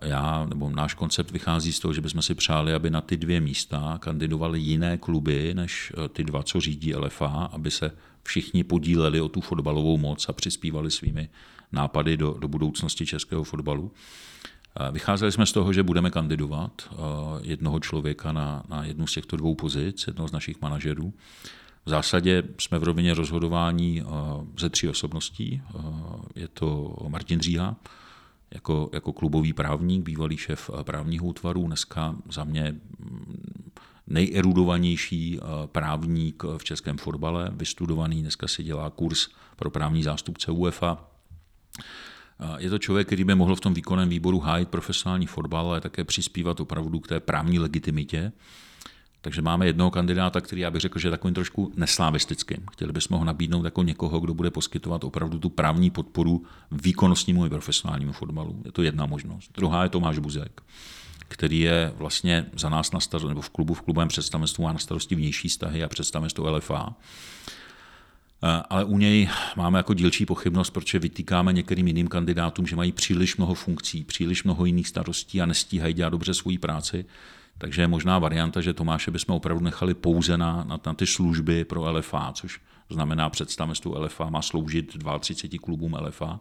Já, 0.00 0.46
nebo 0.48 0.70
náš 0.70 0.94
koncept 0.94 1.30
vychází 1.30 1.72
z 1.72 1.80
toho, 1.80 1.94
že 1.94 2.00
bychom 2.00 2.22
si 2.22 2.34
přáli, 2.34 2.74
aby 2.74 2.90
na 2.90 3.00
ty 3.00 3.16
dvě 3.16 3.40
místa 3.40 3.98
kandidovaly 4.00 4.60
jiné 4.60 4.98
kluby 4.98 5.54
než 5.54 5.92
e, 6.04 6.08
ty 6.08 6.24
dva, 6.24 6.42
co 6.42 6.60
řídí 6.60 6.94
LFA, 6.94 7.50
aby 7.52 7.70
se 7.70 7.92
všichni 8.22 8.64
podíleli 8.64 9.20
o 9.20 9.28
tu 9.28 9.40
fotbalovou 9.40 9.98
moc 9.98 10.28
a 10.28 10.32
přispívali 10.32 10.90
svými 10.90 11.28
nápady 11.72 12.16
do, 12.16 12.36
do 12.38 12.48
budoucnosti 12.48 13.06
českého 13.06 13.44
fotbalu. 13.44 13.92
Vycházeli 14.90 15.32
jsme 15.32 15.46
z 15.46 15.52
toho, 15.52 15.72
že 15.72 15.82
budeme 15.82 16.10
kandidovat 16.10 16.94
jednoho 17.42 17.80
člověka 17.80 18.32
na, 18.32 18.62
na 18.68 18.84
jednu 18.84 19.06
z 19.06 19.12
těchto 19.12 19.36
dvou 19.36 19.54
pozic, 19.54 20.06
jednoho 20.06 20.28
z 20.28 20.32
našich 20.32 20.60
manažerů. 20.60 21.12
V 21.86 21.90
zásadě 21.90 22.42
jsme 22.60 22.78
v 22.78 22.82
rovině 22.82 23.14
rozhodování 23.14 24.02
ze 24.58 24.70
tří 24.70 24.88
osobností. 24.88 25.62
Je 26.34 26.48
to 26.48 26.96
Martin 27.08 27.40
Říha, 27.40 27.76
jako, 28.50 28.90
jako 28.92 29.12
klubový 29.12 29.52
právník, 29.52 30.02
bývalý 30.02 30.36
šéf 30.36 30.70
právního 30.82 31.26
útvaru, 31.26 31.66
dneska 31.66 32.16
za 32.30 32.44
mě 32.44 32.74
nejerudovanější 34.06 35.40
právník 35.66 36.42
v 36.58 36.64
českém 36.64 36.98
fotbale, 36.98 37.50
vystudovaný, 37.52 38.22
dneska 38.22 38.48
si 38.48 38.62
dělá 38.62 38.90
kurz 38.90 39.28
pro 39.56 39.70
právní 39.70 40.02
zástupce 40.02 40.50
UEFA. 40.50 41.10
Je 42.58 42.70
to 42.70 42.78
člověk, 42.78 43.06
který 43.06 43.24
by 43.24 43.34
mohl 43.34 43.56
v 43.56 43.60
tom 43.60 43.74
výkonném 43.74 44.08
výboru 44.08 44.40
hájit 44.40 44.68
profesionální 44.68 45.26
fotbal, 45.26 45.66
ale 45.66 45.80
také 45.80 46.04
přispívat 46.04 46.60
opravdu 46.60 47.00
k 47.00 47.08
té 47.08 47.20
právní 47.20 47.58
legitimitě. 47.58 48.32
Takže 49.20 49.42
máme 49.42 49.66
jednoho 49.66 49.90
kandidáta, 49.90 50.40
který 50.40 50.60
já 50.60 50.70
bych 50.70 50.80
řekl, 50.80 50.98
že 50.98 51.08
je 51.08 51.10
takovým 51.10 51.34
trošku 51.34 51.72
neslávistickým. 51.76 52.58
Chtěli 52.72 52.92
bychom 52.92 53.18
ho 53.18 53.24
nabídnout 53.24 53.64
jako 53.64 53.82
někoho, 53.82 54.20
kdo 54.20 54.34
bude 54.34 54.50
poskytovat 54.50 55.04
opravdu 55.04 55.38
tu 55.38 55.48
právní 55.48 55.90
podporu 55.90 56.44
výkonnostnímu 56.70 57.46
i 57.46 57.50
profesionálnímu 57.50 58.12
fotbalu. 58.12 58.62
Je 58.64 58.72
to 58.72 58.82
jedna 58.82 59.06
možnost. 59.06 59.50
Druhá 59.54 59.82
je 59.82 59.88
Tomáš 59.88 60.18
Buzek, 60.18 60.62
který 61.28 61.60
je 61.60 61.92
vlastně 61.96 62.46
za 62.52 62.68
nás 62.68 62.92
na 62.92 63.00
starosti, 63.00 63.28
nebo 63.28 63.40
v 63.40 63.50
klubu, 63.50 63.74
v 63.74 63.82
klubovém 63.82 64.08
představenstvu 64.08 64.64
má 64.64 64.72
na 64.72 64.78
starosti 64.78 65.14
vnější 65.14 65.48
vztahy 65.48 65.84
a 65.84 65.88
představenstvo 65.88 66.50
LFA. 66.50 66.94
Eh, 68.42 68.62
ale 68.70 68.84
u 68.84 68.98
něj 68.98 69.28
máme 69.56 69.78
jako 69.78 69.94
dílčí 69.94 70.26
pochybnost, 70.26 70.70
protože 70.70 70.98
vytýkáme 70.98 71.52
některým 71.52 71.86
jiným 71.86 72.08
kandidátům, 72.08 72.66
že 72.66 72.76
mají 72.76 72.92
příliš 72.92 73.36
mnoho 73.36 73.54
funkcí, 73.54 74.04
příliš 74.04 74.44
mnoho 74.44 74.64
jiných 74.64 74.88
starostí 74.88 75.42
a 75.42 75.46
nestíhají 75.46 75.94
dělat 75.94 76.10
dobře 76.10 76.34
svoji 76.34 76.58
práci. 76.58 77.04
Takže 77.58 77.82
je 77.82 77.88
možná 77.88 78.18
varianta, 78.18 78.60
že 78.60 78.72
Tomáše 78.72 79.10
bychom 79.10 79.34
opravdu 79.34 79.64
nechali 79.64 79.94
pouze 79.94 80.36
na, 80.36 80.64
na, 80.64 80.80
na 80.86 80.94
ty 80.94 81.06
služby 81.06 81.64
pro 81.64 81.92
LFA, 81.92 82.32
což 82.32 82.60
znamená 82.90 83.30
představenstvu 83.30 83.98
LFA 83.98 84.30
má 84.30 84.42
sloužit 84.42 84.96
32 85.20 85.58
klubům 85.64 85.94
LFA. 86.00 86.40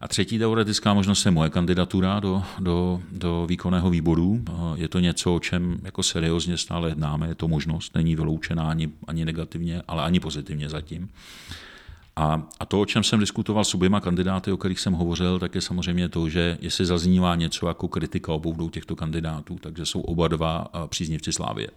A 0.00 0.08
třetí 0.08 0.38
teoretická 0.38 0.94
možnost 0.94 1.24
je 1.24 1.30
moje 1.30 1.50
kandidatura 1.50 2.20
do, 2.20 2.42
do, 2.58 3.02
do 3.12 3.46
výkonného 3.48 3.90
výboru. 3.90 4.44
Je 4.74 4.88
to 4.88 5.00
něco, 5.00 5.34
o 5.34 5.40
čem 5.40 5.80
jako 5.82 6.02
seriózně 6.02 6.56
stále 6.56 6.88
jednáme, 6.88 7.28
je 7.28 7.34
to 7.34 7.48
možnost, 7.48 7.94
není 7.94 8.16
vyloučená 8.16 8.70
ani, 8.70 8.90
ani 9.06 9.24
negativně, 9.24 9.82
ale 9.88 10.02
ani 10.02 10.20
pozitivně 10.20 10.68
zatím. 10.68 11.08
A, 12.16 12.42
a 12.60 12.66
to, 12.66 12.80
o 12.80 12.86
čem 12.86 13.02
jsem 13.02 13.20
diskutoval 13.20 13.64
s 13.64 13.74
oběma 13.74 14.00
kandidáty, 14.00 14.52
o 14.52 14.56
kterých 14.56 14.80
jsem 14.80 14.92
hovořil, 14.92 15.38
tak 15.38 15.54
je 15.54 15.60
samozřejmě 15.60 16.08
to, 16.08 16.28
že 16.28 16.58
jestli 16.60 16.86
zaznívá 16.86 17.34
něco 17.34 17.68
jako 17.68 17.88
kritika 17.88 18.32
obou 18.32 18.52
dvou 18.52 18.70
těchto 18.70 18.96
kandidátů, 18.96 19.58
takže 19.60 19.86
jsou 19.86 20.00
oba 20.00 20.28
dva 20.28 20.66
příznivci 20.86 21.32
Slávě. 21.32 21.68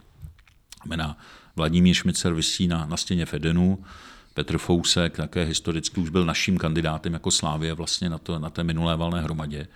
Jména 0.85 1.17
Vladimír 1.55 1.95
Šmicer 1.95 2.33
vysí 2.33 2.67
na, 2.67 2.85
na 2.85 2.97
stěně 2.97 3.25
Fedenu, 3.25 3.79
Petr 4.33 4.57
Fousek 4.57 5.17
také 5.17 5.43
historicky 5.43 6.01
už 6.01 6.09
byl 6.09 6.25
naším 6.25 6.57
kandidátem 6.57 7.13
jako 7.13 7.31
Slávě 7.31 7.73
vlastně 7.73 8.09
na, 8.09 8.17
to, 8.17 8.39
na 8.39 8.49
té 8.49 8.63
minulé 8.63 8.97
valné 8.97 9.21
hromadě. 9.21 9.67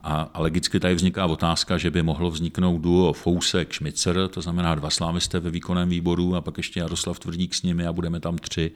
A, 0.00 0.30
a 0.34 0.40
logicky 0.40 0.80
tady 0.80 0.94
vzniká 0.94 1.26
otázka, 1.26 1.78
že 1.78 1.90
by 1.90 2.02
mohlo 2.02 2.30
vzniknout 2.30 2.78
duo 2.78 3.12
Fousek, 3.12 3.72
Šmicer, 3.72 4.28
to 4.28 4.42
znamená 4.42 4.74
dva 4.74 4.90
slávisté 4.90 5.40
ve 5.40 5.50
výkonném 5.50 5.88
výboru 5.88 6.36
a 6.36 6.40
pak 6.40 6.56
ještě 6.56 6.80
Jaroslav 6.80 7.18
Tvrdík 7.18 7.54
s 7.54 7.62
nimi 7.62 7.86
a 7.86 7.92
budeme 7.92 8.20
tam 8.20 8.38
tři. 8.38 8.70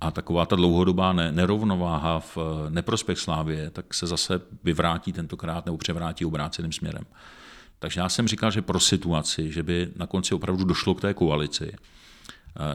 A 0.00 0.10
taková 0.10 0.46
ta 0.46 0.56
dlouhodobá 0.56 1.12
nerovnováha 1.12 2.20
v 2.20 2.38
neprospěch 2.68 3.18
Slávě, 3.18 3.70
tak 3.70 3.94
se 3.94 4.06
zase 4.06 4.40
vyvrátí 4.64 5.12
tentokrát 5.12 5.66
nebo 5.66 5.78
převrátí 5.78 6.24
obráceným 6.24 6.72
směrem. 6.72 7.04
Takže 7.78 8.00
já 8.00 8.08
jsem 8.08 8.28
říkal, 8.28 8.50
že 8.50 8.62
pro 8.62 8.80
situaci, 8.80 9.52
že 9.52 9.62
by 9.62 9.88
na 9.96 10.06
konci 10.06 10.34
opravdu 10.34 10.64
došlo 10.64 10.94
k 10.94 11.00
té 11.00 11.14
koalici, 11.14 11.72
Eh, 11.72 11.99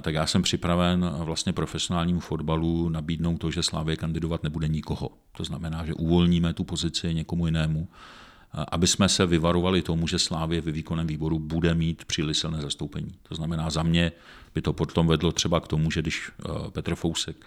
tak 0.02 0.14
já 0.14 0.28
jsem 0.28 0.42
připraven 0.42 1.10
vlastně 1.18 1.54
profesionálnímu 1.54 2.20
fotbalu 2.20 2.90
nabídnout 2.90 3.38
to, 3.38 3.52
že 3.52 3.64
Slávě 3.64 3.96
kandidovat 3.96 4.44
nebude 4.44 4.68
nikoho. 4.68 5.10
To 5.38 5.44
znamená, 5.44 5.86
že 5.86 5.94
uvolníme 5.94 6.54
tu 6.54 6.64
pozici 6.64 7.14
někomu 7.14 7.46
jinému, 7.46 7.88
eh, 7.90 8.66
aby 8.72 8.88
jsme 8.88 9.10
se 9.10 9.26
vyvarovali 9.26 9.82
tomu, 9.82 10.08
že 10.08 10.20
Slávě 10.20 10.62
ve 10.62 10.72
výkonném 10.72 11.08
výboru 11.08 11.40
bude 11.40 11.74
mít 11.74 12.06
příliš 12.06 12.38
silné 12.38 12.62
zastoupení. 12.62 13.12
To 13.24 13.36
znamená, 13.36 13.70
za 13.70 13.84
mě 13.84 14.12
by 14.54 14.62
to 14.62 14.74
potom 14.74 15.08
vedlo 15.08 15.32
třeba 15.32 15.60
k 15.60 15.68
tomu, 15.68 15.92
že 15.92 16.02
když 16.02 16.32
eh, 16.40 16.72
Petr 16.72 16.96
Fousek 16.96 17.46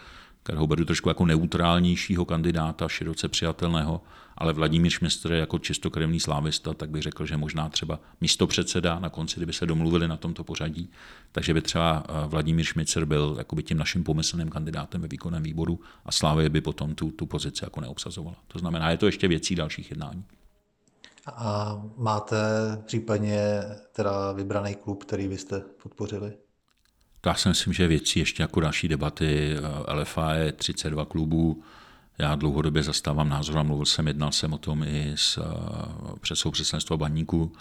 kterého 0.49 0.67
beru 0.67 0.85
trošku 0.85 1.09
jako 1.09 1.27
neutrálnějšího 1.27 2.25
kandidáta, 2.25 2.89
široce 2.89 3.29
přijatelného, 3.29 4.01
ale 4.37 4.53
Vladimír 4.53 4.93
Šmistr 4.93 5.33
jako 5.33 5.59
čistokrevný 5.59 6.21
slávista, 6.21 6.75
tak 6.75 6.91
bych 6.91 7.03
řekl, 7.03 7.27
že 7.27 7.37
možná 7.37 7.69
třeba 7.69 8.01
místo 8.21 8.47
předseda 8.47 8.99
na 8.99 9.11
konci, 9.11 9.37
kdyby 9.37 9.53
se 9.53 9.67
domluvili 9.67 10.09
na 10.09 10.17
tomto 10.17 10.45
pořadí, 10.45 10.91
takže 11.33 11.55
by 11.55 11.63
třeba 11.63 12.05
eh, 12.09 12.27
Vladimír 12.27 12.65
Šmicer 12.65 13.05
byl 13.05 13.35
jakoby 13.39 13.63
tím 13.63 13.79
naším 13.79 14.05
pomyslným 14.05 14.49
kandidátem 14.49 15.01
ve 15.01 15.09
výkonném 15.09 15.43
výboru 15.43 15.81
a 16.05 16.13
Slávě 16.13 16.49
by 16.49 16.61
potom 16.61 16.95
tu, 16.95 17.11
tu 17.11 17.27
pozici 17.27 17.65
jako 17.65 17.81
neobsazovala. 17.81 18.37
To 18.47 18.59
znamená, 18.59 18.91
je 18.91 18.97
to 18.97 19.07
ještě 19.07 19.29
věcí 19.29 19.55
dalších 19.55 19.91
jednání. 19.91 20.25
A 21.27 21.83
máte 21.97 22.37
případně 22.87 23.63
teda 23.93 24.33
vybraný 24.33 24.75
klub, 24.75 25.05
který 25.05 25.29
byste 25.29 25.61
podpořili? 25.83 26.33
Já 27.27 27.35
si 27.35 27.49
myslím, 27.49 27.73
že 27.73 27.87
věcí 27.87 28.19
ještě 28.19 28.43
jako 28.43 28.61
další 28.61 28.89
debaty. 28.89 29.57
LFA 29.95 30.35
je 30.35 30.53
32 30.53 31.05
klubů. 31.05 31.63
Já 32.19 32.35
dlouhodobě 32.35 32.83
zastávám 32.83 33.29
názor 33.29 33.59
a 33.59 33.63
mluvil 33.63 33.87
jsem, 33.87 34.07
jednal 34.07 34.33
jsem 34.33 34.53
o 34.53 34.59
tom 34.59 34.83
i 34.83 35.13
s 35.15 35.39
eh, 35.39 36.19
předsedou 36.21 36.51
představenstva 36.51 36.97
baníku. 36.97 37.53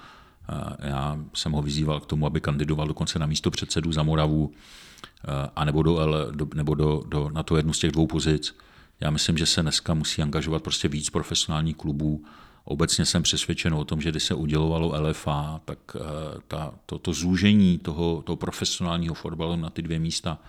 Eh, 0.49 0.87
já 0.87 1.19
jsem 1.33 1.51
ho 1.51 1.61
vyzýval 1.61 1.99
k 1.99 2.05
tomu, 2.05 2.25
aby 2.25 2.41
kandidoval 2.41 2.87
dokonce 2.87 3.19
na 3.19 3.25
místo 3.25 3.51
předsedu 3.51 3.91
za 3.91 4.03
Moravu 4.03 4.51
eh, 4.53 5.49
a 5.55 5.65
nebo, 5.65 5.83
do, 5.83 5.99
do, 6.31 6.47
nebo 6.53 6.75
do, 6.75 7.03
do, 7.07 7.29
na 7.29 7.43
to 7.43 7.57
jednu 7.57 7.73
z 7.73 7.79
těch 7.79 7.91
dvou 7.91 8.07
pozic. 8.07 8.55
Já 8.99 9.09
myslím, 9.09 9.37
že 9.37 9.45
se 9.45 9.61
dneska 9.61 9.93
musí 9.93 10.21
angažovat 10.21 10.63
prostě 10.63 10.87
víc 10.87 11.09
profesionálních 11.09 11.75
klubů, 11.75 12.25
Obecně 12.69 13.05
jsem 13.05 13.23
přesvědčen 13.23 13.73
o 13.73 13.85
tom, 13.85 14.01
že 14.01 14.11
když 14.11 14.23
se 14.23 14.33
udělovalo 14.33 14.93
LFA, 15.01 15.61
tak 15.65 15.79
eh, 15.95 15.99
ta, 16.47 16.73
to, 16.85 16.99
to 16.99 17.13
zúžení 17.13 17.77
toho, 17.77 18.21
toho 18.25 18.35
profesionálního 18.35 19.13
fotbalu 19.15 19.55
na 19.55 19.69
ty 19.69 19.81
dvě 19.81 19.99
místa, 19.99 20.39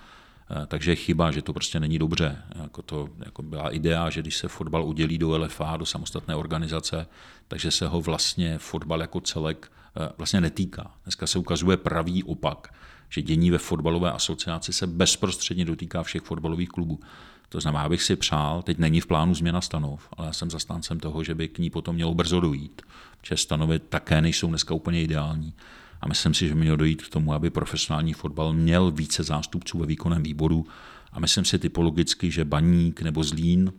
eh, 0.51 0.67
takže 0.67 0.91
je 0.91 0.97
chyba, 0.97 1.31
že 1.31 1.43
to 1.43 1.53
prostě 1.53 1.81
není 1.81 1.99
dobře. 1.99 2.43
Jako 2.63 2.83
to 2.83 3.09
jako 3.19 3.43
byla 3.43 3.71
idea, 3.71 4.11
že 4.11 4.23
když 4.23 4.37
se 4.37 4.49
fotbal 4.49 4.85
udělí 4.85 5.19
do 5.19 5.39
LFA, 5.39 5.77
do 5.77 5.87
samostatné 5.87 6.37
organizace, 6.37 7.07
takže 7.49 7.71
se 7.71 7.87
ho 7.87 8.01
vlastně 8.01 8.59
fotbal 8.59 9.01
jako 9.01 9.21
celek 9.21 9.73
eh, 9.97 10.09
vlastně 10.19 10.41
netýká. 10.41 10.91
Dneska 11.05 11.27
se 11.27 11.39
ukazuje 11.39 11.77
pravý 11.77 12.25
opak, 12.25 12.75
že 13.09 13.23
dění 13.23 13.51
ve 13.51 13.59
fotbalové 13.59 14.13
asociaci 14.13 14.73
se 14.73 14.87
bezprostředně 14.87 15.65
dotýká 15.65 16.03
všech 16.03 16.23
fotbalových 16.23 16.69
klubů. 16.69 17.01
To 17.49 17.61
znamená, 17.61 17.85
abych 17.85 18.03
si 18.03 18.17
přál, 18.17 18.63
teď 18.63 18.79
není 18.79 19.01
v 19.01 19.07
plánu 19.07 19.35
změna 19.35 19.61
stanov, 19.61 20.09
ale 20.17 20.27
já 20.27 20.33
jsem 20.33 20.51
zastáncem 20.51 21.01
toho, 21.01 21.25
že 21.25 21.35
by 21.35 21.49
k 21.49 21.59
ní 21.59 21.71
potom 21.71 21.95
mělo 21.95 22.15
brzo 22.15 22.41
dojít, 22.41 22.83
protože 23.21 23.37
stanovy 23.37 23.79
také 23.79 24.21
nejsou 24.21 24.49
dneska 24.49 24.75
úplně 24.75 25.03
ideální. 25.03 25.55
A 26.01 26.09
myslím 26.09 26.35
si, 26.35 26.49
že 26.49 26.55
mělo 26.55 26.77
dojít 26.77 27.03
k 27.03 27.11
tomu, 27.11 27.33
aby 27.33 27.51
profesionální 27.51 28.13
fotbal 28.13 28.53
měl 28.53 28.91
více 28.91 29.23
zástupců 29.23 29.79
ve 29.79 29.87
výkonném 29.87 30.23
výboru. 30.23 30.67
A 31.13 31.21
myslím 31.21 31.45
si 31.45 31.59
typologicky, 31.59 32.31
že 32.31 32.45
Baník 32.45 33.03
nebo 33.03 33.25
Zlín 33.25 33.73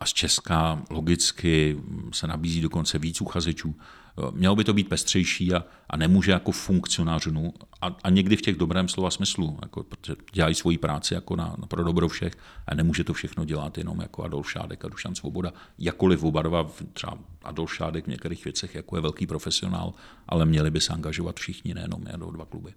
a 0.00 0.06
z 0.06 0.12
Česka 0.12 0.82
logicky 0.90 1.80
se 2.12 2.26
nabízí 2.26 2.60
dokonce 2.60 2.98
víc 2.98 3.20
uchazečů. 3.20 3.76
Mělo 4.30 4.56
by 4.56 4.64
to 4.64 4.74
být 4.74 4.88
pestřejší 4.88 5.54
a, 5.54 5.64
a 5.90 5.96
nemůže 5.96 6.32
jako 6.32 6.52
funkcionářů 6.52 7.54
a, 7.80 7.96
a 8.04 8.10
někdy 8.10 8.36
v 8.36 8.42
těch 8.42 8.56
dobrém 8.56 8.88
slova 8.88 9.10
smyslu, 9.10 9.58
jako, 9.62 9.82
protože 9.82 10.16
dělají 10.32 10.54
svoji 10.54 10.78
práci 10.78 11.14
jako 11.14 11.36
na, 11.36 11.56
na 11.58 11.66
pro 11.66 11.84
dobro 11.84 12.08
všech 12.08 12.32
a 12.66 12.74
nemůže 12.74 13.04
to 13.04 13.12
všechno 13.12 13.44
dělat 13.44 13.78
jenom 13.78 14.00
jako 14.00 14.22
Adolf 14.22 14.50
Šádek 14.50 14.84
a 14.84 14.88
Dušan 14.88 15.14
Svoboda. 15.14 15.52
Jakoliv 15.78 16.22
oba 16.22 16.42
dva, 16.42 16.70
třeba 16.92 17.18
Adolf 17.42 17.74
Šádek 17.74 18.04
v 18.04 18.08
některých 18.08 18.44
věcech 18.44 18.74
jako 18.74 18.96
je 18.96 19.02
velký 19.02 19.26
profesionál, 19.26 19.94
ale 20.28 20.46
měli 20.46 20.70
by 20.70 20.80
se 20.80 20.92
angažovat 20.92 21.40
všichni, 21.40 21.74
nejenom 21.74 22.04
do 22.16 22.30
dva 22.30 22.44
kluby. 22.44 22.74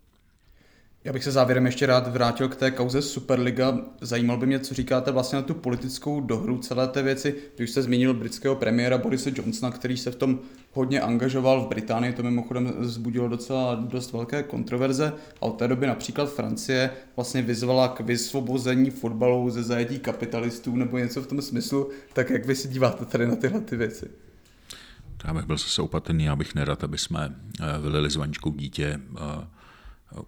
Já 1.06 1.14
bych 1.14 1.24
se 1.24 1.32
závěrem 1.32 1.66
ještě 1.66 1.86
rád 1.86 2.08
vrátil 2.08 2.50
k 2.50 2.56
té 2.56 2.72
kauze 2.72 3.02
Superliga. 3.02 3.78
Zajímal 4.02 4.38
by 4.38 4.46
mě, 4.46 4.60
co 4.60 4.74
říkáte 4.74 5.12
vlastně 5.12 5.36
na 5.36 5.42
tu 5.42 5.54
politickou 5.54 6.22
dohru 6.22 6.58
celé 6.58 6.88
té 6.88 7.04
věci. 7.04 7.36
Vy 7.58 7.64
už 7.64 7.70
jste 7.70 7.82
zmínil 7.82 8.14
britského 8.14 8.56
premiéra 8.56 8.98
Borise 8.98 9.32
Johnsona, 9.36 9.72
který 9.72 9.98
se 9.98 10.12
v 10.12 10.16
tom 10.16 10.40
hodně 10.74 11.02
angažoval 11.02 11.62
v 11.62 11.68
Británii, 11.68 12.14
to 12.14 12.24
mimochodem 12.24 12.74
zbudilo 12.80 13.28
docela 13.28 13.76
dost 13.76 14.14
velké 14.14 14.44
kontroverze 14.44 15.14
a 15.42 15.42
od 15.42 15.52
té 15.52 15.68
doby 15.68 15.88
například 15.88 16.34
Francie 16.34 16.90
vlastně 17.16 17.42
vyzvala 17.42 17.88
k 17.88 18.00
vysvobození 18.00 18.90
fotbalu 18.90 19.50
ze 19.50 19.64
zajetí 19.64 20.00
kapitalistů 20.00 20.76
nebo 20.76 20.98
něco 20.98 21.22
v 21.22 21.28
tom 21.28 21.42
smyslu. 21.42 21.90
Tak 22.14 22.30
jak 22.30 22.46
vy 22.46 22.56
si 22.56 22.68
díváte 22.68 23.06
tady 23.06 23.28
na 23.28 23.36
tyhle 23.36 23.62
ty 23.62 23.76
věci? 23.76 24.10
Já 25.24 25.34
bych 25.34 25.46
byl 25.46 25.58
zase 25.58 25.82
opatrný, 25.82 26.24
já 26.24 26.36
bych 26.36 26.56
nerad, 26.56 26.84
aby 26.84 26.98
jsme 26.98 27.36
eh, 27.62 27.82
vylili 27.82 28.12
s 28.12 28.16
vaničkou 28.16 28.52
dítě 28.52 29.00
eh, 29.18 29.48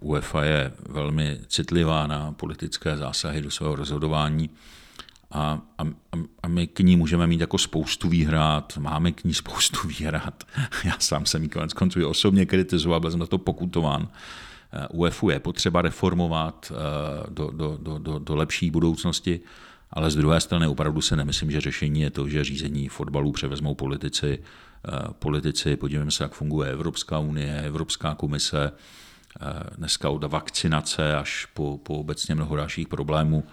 UEFA 0.00 0.44
je 0.44 0.72
velmi 0.88 1.40
citlivá 1.48 2.06
na 2.06 2.32
politické 2.32 2.96
zásahy 2.96 3.42
do 3.42 3.50
svého 3.50 3.76
rozhodování 3.76 4.50
a, 5.30 5.60
a, 5.78 5.84
a 6.42 6.48
my 6.48 6.66
k 6.66 6.80
ní 6.80 6.96
můžeme 6.96 7.26
mít 7.26 7.40
jako 7.40 7.58
spoustu 7.58 8.08
výhrad, 8.08 8.78
máme 8.78 9.12
k 9.12 9.24
ní 9.24 9.34
spoustu 9.34 9.88
výhrad. 9.88 10.44
Já 10.84 10.94
sám 10.98 11.26
jsem 11.26 11.42
ji 11.42 11.48
konec 11.48 11.72
konců 11.72 12.08
osobně 12.08 12.46
kritizoval, 12.46 13.00
byl 13.00 13.10
jsem 13.10 13.20
na 13.20 13.26
to 13.26 13.38
pokutován. 13.38 14.08
UEFA 14.90 15.32
je 15.32 15.40
potřeba 15.40 15.82
reformovat 15.82 16.72
eh, 16.74 17.26
do, 17.30 17.50
do, 17.50 17.78
do, 17.82 17.98
do, 17.98 18.18
do 18.18 18.36
lepší 18.36 18.70
budoucnosti, 18.70 19.40
Ale 19.90 20.10
z 20.10 20.16
druhé 20.16 20.40
strany 20.40 20.66
opravdu 20.66 21.00
se 21.00 21.16
nemyslím, 21.16 21.50
že 21.50 21.60
řešení 21.60 22.00
je 22.00 22.10
to, 22.10 22.28
že 22.28 22.44
řízení 22.44 22.88
fotbalu 22.88 23.32
převezmou 23.32 23.74
politici. 23.74 24.38
Politici, 25.18 25.76
podívejme 25.76 26.10
se, 26.10 26.24
jak 26.24 26.32
funguje 26.32 26.70
Evropská 26.70 27.18
unie, 27.18 27.62
Evropská 27.66 28.14
komise, 28.14 28.72
dneska 29.76 30.10
od 30.10 30.24
vakcinace 30.24 31.16
až 31.16 31.46
po, 31.54 31.78
po 31.82 31.98
obecně 31.98 32.34
mnoho 32.34 32.56
dalších 32.56 32.88
problémů. 32.88 33.44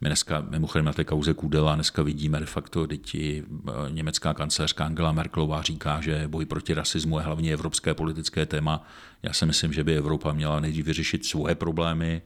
My 0.00 0.08
dneska, 0.08 0.44
mimochodem 0.50 0.84
na 0.84 0.92
té 0.92 1.04
kauze 1.04 1.34
Kudela, 1.34 1.74
dneska 1.74 2.02
vidíme 2.02 2.40
de 2.40 2.46
facto, 2.46 2.86
děti 2.86 3.44
německá 3.88 4.34
kancelářka 4.34 4.84
Angela 4.84 5.12
Merkelová 5.12 5.62
říká, 5.62 6.00
že 6.00 6.28
boj 6.28 6.44
proti 6.44 6.74
rasismu 6.74 7.18
je 7.18 7.24
hlavně 7.24 7.52
evropské 7.52 7.94
politické 7.94 8.46
téma. 8.46 8.86
Já 9.22 9.32
si 9.32 9.46
myslím, 9.46 9.72
že 9.72 9.84
by 9.84 9.96
Evropa 9.96 10.32
měla 10.32 10.60
nejdřív 10.60 10.86
vyřešit 10.86 11.26
svoje 11.26 11.54
problémy, 11.54 12.22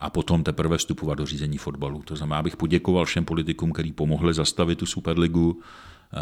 a 0.00 0.10
potom 0.10 0.44
teprve 0.44 0.78
vstupovat 0.78 1.14
do 1.14 1.26
řízení 1.26 1.58
fotbalu. 1.58 2.02
To 2.02 2.16
znamená, 2.16 2.38
abych 2.38 2.56
poděkoval 2.56 3.04
všem 3.04 3.24
politikům, 3.24 3.72
kteří 3.72 3.92
pomohli 3.92 4.34
zastavit 4.34 4.78
tu 4.78 4.86
Superligu, 4.86 5.60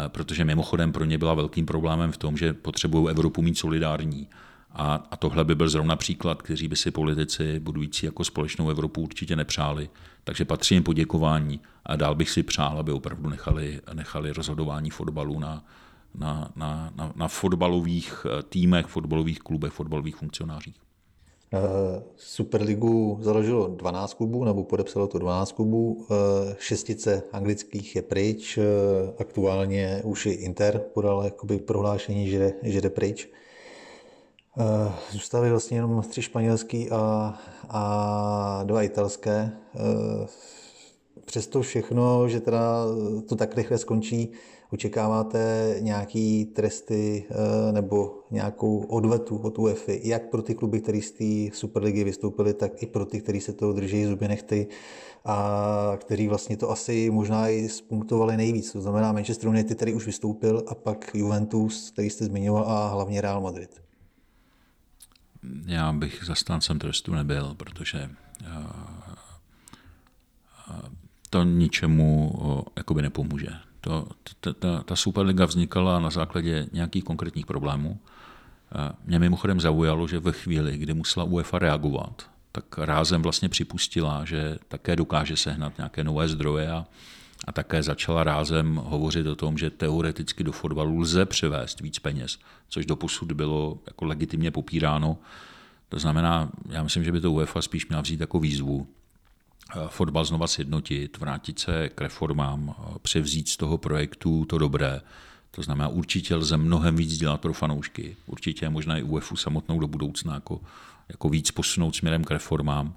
protože 0.07 0.45
mimochodem 0.45 0.91
pro 0.91 1.05
ně 1.05 1.17
byla 1.17 1.33
velkým 1.33 1.65
problémem 1.65 2.11
v 2.11 2.17
tom, 2.17 2.37
že 2.37 2.53
potřebují 2.53 3.09
Evropu 3.09 3.41
mít 3.41 3.57
solidární. 3.57 4.27
A, 4.77 5.07
a 5.11 5.17
tohle 5.17 5.43
by 5.43 5.55
byl 5.55 5.69
zrovna 5.69 5.95
příklad, 5.95 6.41
kteří 6.41 6.67
by 6.67 6.75
si 6.75 6.91
politici 6.91 7.59
budující 7.59 8.05
jako 8.05 8.23
společnou 8.23 8.69
Evropu 8.69 9.01
určitě 9.01 9.35
nepřáli. 9.35 9.89
Takže 10.23 10.45
patří 10.45 10.75
jim 10.75 10.83
poděkování 10.83 11.59
a 11.85 11.95
dál 11.95 12.15
bych 12.15 12.29
si 12.29 12.43
přál, 12.43 12.79
aby 12.79 12.91
opravdu 12.91 13.29
nechali, 13.29 13.81
nechali 13.93 14.33
rozhodování 14.33 14.89
fotbalu 14.89 15.39
na, 15.39 15.65
na, 16.19 16.51
na, 16.55 16.93
na, 16.95 17.13
na 17.15 17.27
fotbalových 17.27 18.25
eh, 18.25 18.43
týmech, 18.43 18.85
fotbalových 18.85 19.39
klubech, 19.39 19.71
fotbalových 19.71 20.15
funkcionářích. 20.15 20.75
Eh, 21.53 22.03
Superligu 22.15 23.17
založilo 23.21 23.67
12 23.67 24.13
klubů, 24.13 24.43
nebo 24.43 24.63
podepsalo 24.63 25.07
to 25.07 25.19
12 25.19 25.51
klubů. 25.51 26.05
Eh, 26.11 26.55
šestice 26.59 27.23
anglických 27.31 27.95
je 27.95 28.01
pryč, 28.01 28.59
aktuálně 29.19 30.01
už 30.03 30.25
i 30.25 30.29
Inter 30.29 30.81
podal 30.93 31.23
jakoby 31.23 31.59
prohlášení, 31.59 32.29
že, 32.29 32.51
že 32.63 32.81
jde 32.81 32.89
pryč. 32.89 33.29
Eh, 34.57 34.91
zůstaly 35.11 35.49
vlastně 35.49 35.77
jenom 35.77 36.01
tři 36.01 36.21
španělský 36.21 36.89
a, 36.91 37.33
a 37.69 38.61
dva 38.63 38.83
italské. 38.83 39.51
Eh, 39.75 40.27
přesto 41.25 41.61
všechno, 41.61 42.29
že 42.29 42.39
teda 42.39 42.85
to 43.27 43.35
tak 43.35 43.55
rychle 43.55 43.77
skončí, 43.77 44.31
očekáváte 44.73 45.75
nějaký 45.79 46.45
tresty 46.45 47.25
eh, 47.29 47.71
nebo 47.71 48.19
nějakou 48.31 48.79
odvetu 48.79 49.37
od 49.37 49.59
UEFA, 49.59 49.91
jak 50.03 50.29
pro 50.29 50.41
ty 50.41 50.55
kluby, 50.55 50.81
které 50.81 51.01
z 51.01 51.11
té 51.11 51.57
Superligy 51.57 52.03
vystoupily, 52.03 52.53
tak 52.53 52.83
i 52.83 52.85
pro 52.85 53.05
ty, 53.05 53.21
kteří 53.21 53.41
se 53.41 53.53
toho 53.53 53.73
drží 53.73 54.05
zuby 54.05 54.27
nechty 54.27 54.67
a 55.25 55.97
kteří 55.97 56.27
vlastně 56.27 56.57
to 56.57 56.71
asi 56.71 57.09
možná 57.09 57.49
i 57.49 57.69
spunktovali 57.69 58.37
nejvíc. 58.37 58.71
To 58.71 58.81
znamená 58.81 59.11
Manchester 59.11 59.49
United, 59.49 59.77
který 59.77 59.93
už 59.93 60.05
vystoupil, 60.05 60.63
a 60.67 60.75
pak 60.75 61.11
Juventus, 61.13 61.91
který 61.91 62.09
jste 62.09 62.25
zmiňoval, 62.25 62.63
a 62.67 62.87
hlavně 62.87 63.21
Real 63.21 63.41
Madrid 63.41 63.84
já 65.65 65.91
bych 65.91 66.23
zastáncem 66.23 66.79
trestu 66.79 67.15
nebyl, 67.15 67.53
protože 67.57 67.99
eh, 67.99 68.47
eh, 70.69 70.89
to 71.29 71.43
ničemu 71.43 72.33
jakoby 72.77 73.01
nepomůže. 73.01 73.49
To, 73.81 74.07
ta, 74.39 74.53
ta, 74.53 74.83
ta 74.83 74.95
Superliga 74.95 75.45
vznikala 75.45 75.99
na 75.99 76.09
základě 76.09 76.67
nějakých 76.71 77.03
konkrétních 77.03 77.45
problémů. 77.45 77.99
Eh, 78.75 78.95
mě 79.05 79.19
mimochodem 79.19 79.59
zaujalo, 79.61 80.07
že 80.07 80.19
ve 80.19 80.31
chvíli, 80.31 80.77
kdy 80.77 80.93
musela 80.93 81.25
UEFA 81.25 81.59
reagovat, 81.59 82.29
tak 82.51 82.77
rázem 82.77 83.21
vlastně 83.21 83.49
připustila, 83.49 84.25
že 84.25 84.57
také 84.67 84.95
dokáže 84.95 85.37
sehnat 85.37 85.77
nějaké 85.77 86.03
nové 86.03 86.27
zdroje 86.27 86.71
a, 86.71 86.85
a 87.45 87.51
také 87.51 87.83
začala 87.83 88.23
rázem 88.23 88.75
hovořit 88.75 89.27
o 89.27 89.35
tom, 89.35 89.57
že 89.57 89.69
teoreticky 89.69 90.43
do 90.43 90.51
fotbalu 90.51 90.99
lze 90.99 91.25
převést 91.25 91.81
víc 91.81 91.99
peněz, 91.99 92.39
což 92.69 92.85
doposud 92.85 93.31
bylo 93.31 93.79
jako 93.87 94.05
legitimně 94.05 94.51
popíráno. 94.51 95.17
To 95.89 95.99
znamená, 95.99 96.49
já 96.69 96.83
myslím, 96.83 97.03
že 97.03 97.11
by 97.11 97.21
to 97.21 97.31
UEFA 97.31 97.61
spíš 97.61 97.87
měla 97.87 98.01
vzít 98.01 98.19
jako 98.19 98.39
výzvu, 98.39 98.87
eh, 99.75 99.79
fotbal 99.87 100.25
znova 100.25 100.47
sjednotit, 100.47 101.17
vrátit 101.17 101.59
se 101.59 101.89
k 101.89 102.01
reformám, 102.01 102.75
eh, 102.77 102.99
převzít 103.01 103.49
z 103.49 103.57
toho 103.57 103.77
projektu 103.77 104.45
to 104.45 104.57
dobré. 104.57 105.01
To 105.51 105.61
znamená, 105.61 105.87
určitě 105.87 106.35
lze 106.35 106.57
mnohem 106.57 106.95
víc 106.95 107.17
dělat 107.17 107.41
pro 107.41 107.53
fanoušky. 107.53 108.15
Určitě 108.25 108.65
je 108.65 108.69
možná 108.69 108.97
i 108.97 109.03
UEFA 109.03 109.35
samotnou 109.35 109.79
do 109.79 109.87
budoucna 109.87 110.33
jako, 110.33 110.61
jako 111.09 111.29
víc 111.29 111.51
posunout 111.51 111.95
směrem 111.95 112.23
k 112.23 112.31
reformám 112.31 112.95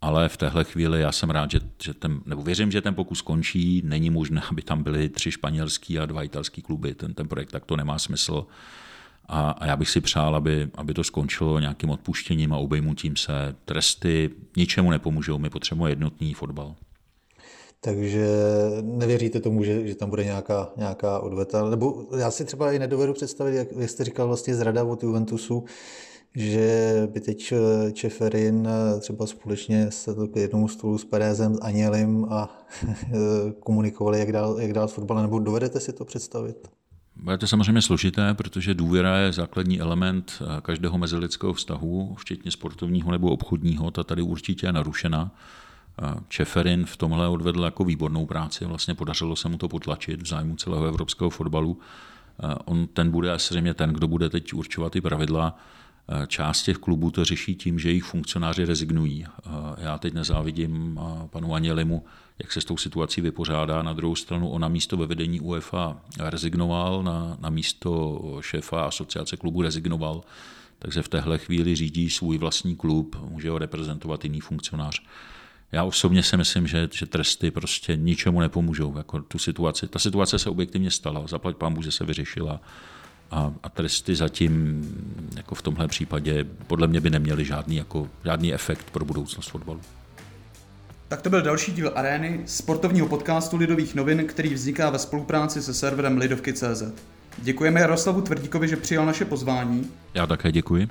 ale 0.00 0.28
v 0.28 0.36
téhle 0.36 0.64
chvíli 0.64 1.00
já 1.00 1.12
jsem 1.12 1.30
rád, 1.30 1.50
že, 1.50 1.60
že 1.82 1.94
ten, 1.94 2.20
nebo 2.26 2.42
věřím, 2.42 2.70
že 2.70 2.82
ten 2.82 2.94
pokus 2.94 3.22
končí. 3.22 3.82
Není 3.84 4.10
možné, 4.10 4.42
aby 4.50 4.62
tam 4.62 4.82
byly 4.82 5.08
tři 5.08 5.30
španělský 5.30 5.98
a 5.98 6.06
dva 6.06 6.22
italský 6.22 6.62
kluby. 6.62 6.94
Ten, 6.94 7.14
ten 7.14 7.28
projekt 7.28 7.50
tak 7.50 7.64
to 7.64 7.76
nemá 7.76 7.98
smysl. 7.98 8.46
A, 9.28 9.50
a 9.50 9.66
já 9.66 9.76
bych 9.76 9.90
si 9.90 10.00
přál, 10.00 10.36
aby, 10.36 10.68
aby 10.74 10.94
to 10.94 11.04
skončilo 11.04 11.60
nějakým 11.60 11.90
odpuštěním 11.90 12.52
a 12.52 12.56
obejmutím 12.56 13.16
se. 13.16 13.54
Tresty 13.64 14.30
ničemu 14.56 14.90
nepomůžou, 14.90 15.38
my 15.38 15.50
potřebujeme 15.50 15.90
jednotný 15.90 16.34
fotbal. 16.34 16.74
Takže 17.80 18.26
nevěříte 18.82 19.40
tomu, 19.40 19.64
že, 19.64 19.86
že 19.86 19.94
tam 19.94 20.10
bude 20.10 20.24
nějaká, 20.24 20.70
nějaká 20.76 21.18
odveta? 21.20 21.70
Nebo 21.70 22.06
já 22.18 22.30
si 22.30 22.44
třeba 22.44 22.72
i 22.72 22.78
nedovedu 22.78 23.12
představit, 23.12 23.56
jak, 23.56 23.68
jak 23.78 23.90
jste 23.90 24.04
říkal, 24.04 24.26
vlastně 24.26 24.54
zrada 24.54 24.84
od 24.84 25.02
Juventusu, 25.02 25.64
že 26.34 26.92
by 27.12 27.20
teď 27.20 27.52
eh, 27.52 27.92
Čeferin 27.92 28.68
eh, 28.68 29.00
třeba 29.00 29.26
společně 29.26 29.90
se 29.90 30.14
k 30.32 30.36
jednomu 30.36 30.68
stolu 30.68 30.98
s 30.98 31.04
Perezem, 31.04 31.54
s 31.54 31.60
Anělim 31.60 32.26
a 32.30 32.58
eh, 32.82 33.16
komunikovali, 33.60 34.18
jak 34.18 34.32
dál, 34.32 34.60
jak 34.60 34.72
dál 34.72 34.88
s 34.88 34.92
fotbalem, 34.92 35.22
nebo 35.22 35.38
dovedete 35.38 35.80
si 35.80 35.92
to 35.92 36.04
představit? 36.04 36.68
Bude 37.16 37.38
to 37.38 37.46
samozřejmě 37.46 37.82
složité, 37.82 38.34
protože 38.34 38.74
důvěra 38.74 39.18
je 39.18 39.32
základní 39.32 39.80
element 39.80 40.42
každého 40.62 40.98
mezilidského 40.98 41.52
vztahu, 41.52 42.14
včetně 42.18 42.50
sportovního 42.50 43.12
nebo 43.12 43.30
obchodního, 43.30 43.90
ta 43.90 44.04
tady 44.04 44.22
určitě 44.22 44.66
je 44.66 44.72
narušena. 44.72 45.34
Čeferin 46.28 46.86
v 46.86 46.96
tomhle 46.96 47.28
odvedl 47.28 47.64
jako 47.64 47.84
výbornou 47.84 48.26
práci, 48.26 48.64
vlastně 48.64 48.94
podařilo 48.94 49.36
se 49.36 49.48
mu 49.48 49.58
to 49.58 49.68
potlačit 49.68 50.22
v 50.22 50.26
zájmu 50.26 50.56
celého 50.56 50.86
evropského 50.86 51.30
fotbalu. 51.30 51.78
On 52.64 52.86
ten 52.86 53.10
bude 53.10 53.38
zřejmě 53.38 53.74
ten, 53.74 53.90
kdo 53.90 54.08
bude 54.08 54.30
teď 54.30 54.54
určovat 54.54 54.92
ty 54.92 55.00
pravidla. 55.00 55.58
Část 56.26 56.62
těch 56.62 56.76
klubů 56.76 57.10
to 57.10 57.24
řeší 57.24 57.54
tím, 57.54 57.78
že 57.78 57.88
jejich 57.88 58.04
funkcionáři 58.04 58.64
rezignují. 58.64 59.26
Eh, 59.26 59.50
já 59.78 59.98
teď 59.98 60.14
nezávidím 60.14 61.00
eh, 61.00 61.28
panu 61.28 61.54
Anělimu, 61.54 62.04
jak 62.38 62.52
se 62.52 62.60
s 62.60 62.64
tou 62.64 62.76
situací 62.76 63.20
vypořádá. 63.20 63.82
Na 63.82 63.92
druhou 63.92 64.16
stranu 64.16 64.50
on 64.50 64.60
na 64.60 64.68
místo 64.68 64.96
ve 64.96 65.06
vedení 65.06 65.40
UEFA 65.40 66.00
rezignoval, 66.18 67.02
na, 67.02 67.36
na 67.40 67.50
místo 67.50 68.20
šéfa 68.40 68.84
asociace 68.84 69.36
klubu 69.36 69.62
rezignoval, 69.62 70.20
takže 70.78 71.02
v 71.02 71.08
téhle 71.08 71.38
chvíli 71.38 71.74
řídí 71.74 72.10
svůj 72.10 72.38
vlastní 72.38 72.76
klub, 72.76 73.16
může 73.30 73.50
ho 73.50 73.58
reprezentovat 73.58 74.24
jiný 74.24 74.40
funkcionář. 74.40 75.02
Já 75.72 75.84
osobně 75.84 76.22
si 76.22 76.36
myslím, 76.36 76.66
že, 76.66 76.88
že 76.92 77.06
tresty 77.06 77.50
prostě 77.50 77.96
ničemu 77.96 78.40
nepomůžou. 78.40 78.96
Jako 78.96 79.22
tu 79.22 79.38
situaci, 79.38 79.88
ta 79.88 79.98
situace 79.98 80.38
se 80.38 80.50
objektivně 80.50 80.90
stala, 80.90 81.26
zaplať 81.26 81.56
pán 81.56 81.82
že 81.82 81.92
se 81.92 82.04
vyřešila 82.04 82.60
a, 83.30 83.52
a 83.62 83.68
tresty 83.68 84.14
zatím 84.14 84.82
jako 85.36 85.54
v 85.54 85.62
tomhle 85.62 85.88
případě 85.88 86.44
podle 86.66 86.86
mě 86.86 87.00
by 87.00 87.10
neměly 87.10 87.44
žádný, 87.44 87.76
jako, 87.76 88.08
žádný 88.24 88.54
efekt 88.54 88.90
pro 88.90 89.04
budoucnost 89.04 89.48
fotbalu. 89.48 89.80
Tak 91.08 91.22
to 91.22 91.30
byl 91.30 91.42
další 91.42 91.72
díl 91.72 91.92
Arény, 91.94 92.42
sportovního 92.46 93.08
podcastu 93.08 93.56
Lidových 93.56 93.94
novin, 93.94 94.26
který 94.26 94.54
vzniká 94.54 94.90
ve 94.90 94.98
spolupráci 94.98 95.62
se 95.62 95.74
serverem 95.74 96.18
Lidovky.cz. 96.18 96.82
Děkujeme 97.38 97.80
Jaroslavu 97.80 98.20
Tvrdíkovi, 98.20 98.68
že 98.68 98.76
přijal 98.76 99.06
naše 99.06 99.24
pozvání. 99.24 99.90
Já 100.14 100.26
také 100.26 100.52
děkuji. 100.52 100.88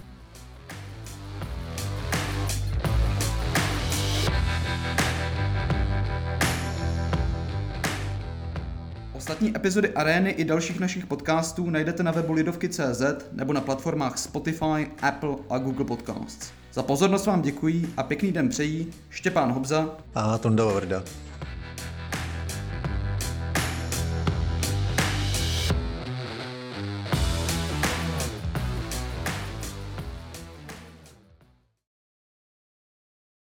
Ostatní 9.38 9.56
epizody 9.56 9.90
Arény 9.90 10.30
i 10.30 10.46
dalších 10.46 10.80
našich 10.80 11.06
podcastů 11.06 11.70
najdete 11.70 12.04
na 12.04 12.12
webu 12.12 12.34
Lidovky.cz 12.34 13.02
nebo 13.32 13.54
na 13.54 13.62
platformách 13.62 14.18
Spotify, 14.18 14.88
Apple 15.02 15.36
a 15.50 15.58
Google 15.58 15.86
Podcasts. 15.86 16.52
Za 16.74 16.84
pozornost 16.84 17.26
vám 17.26 17.42
děkuji 17.42 17.90
a 17.98 18.04
pěkný 18.04 18.32
den 18.32 18.50
přejí 18.50 18.88
Štěpán 19.10 19.52
Hobza 19.52 19.90
a 20.16 20.38
Tonda 20.38 20.66
Vrda. 20.66 21.04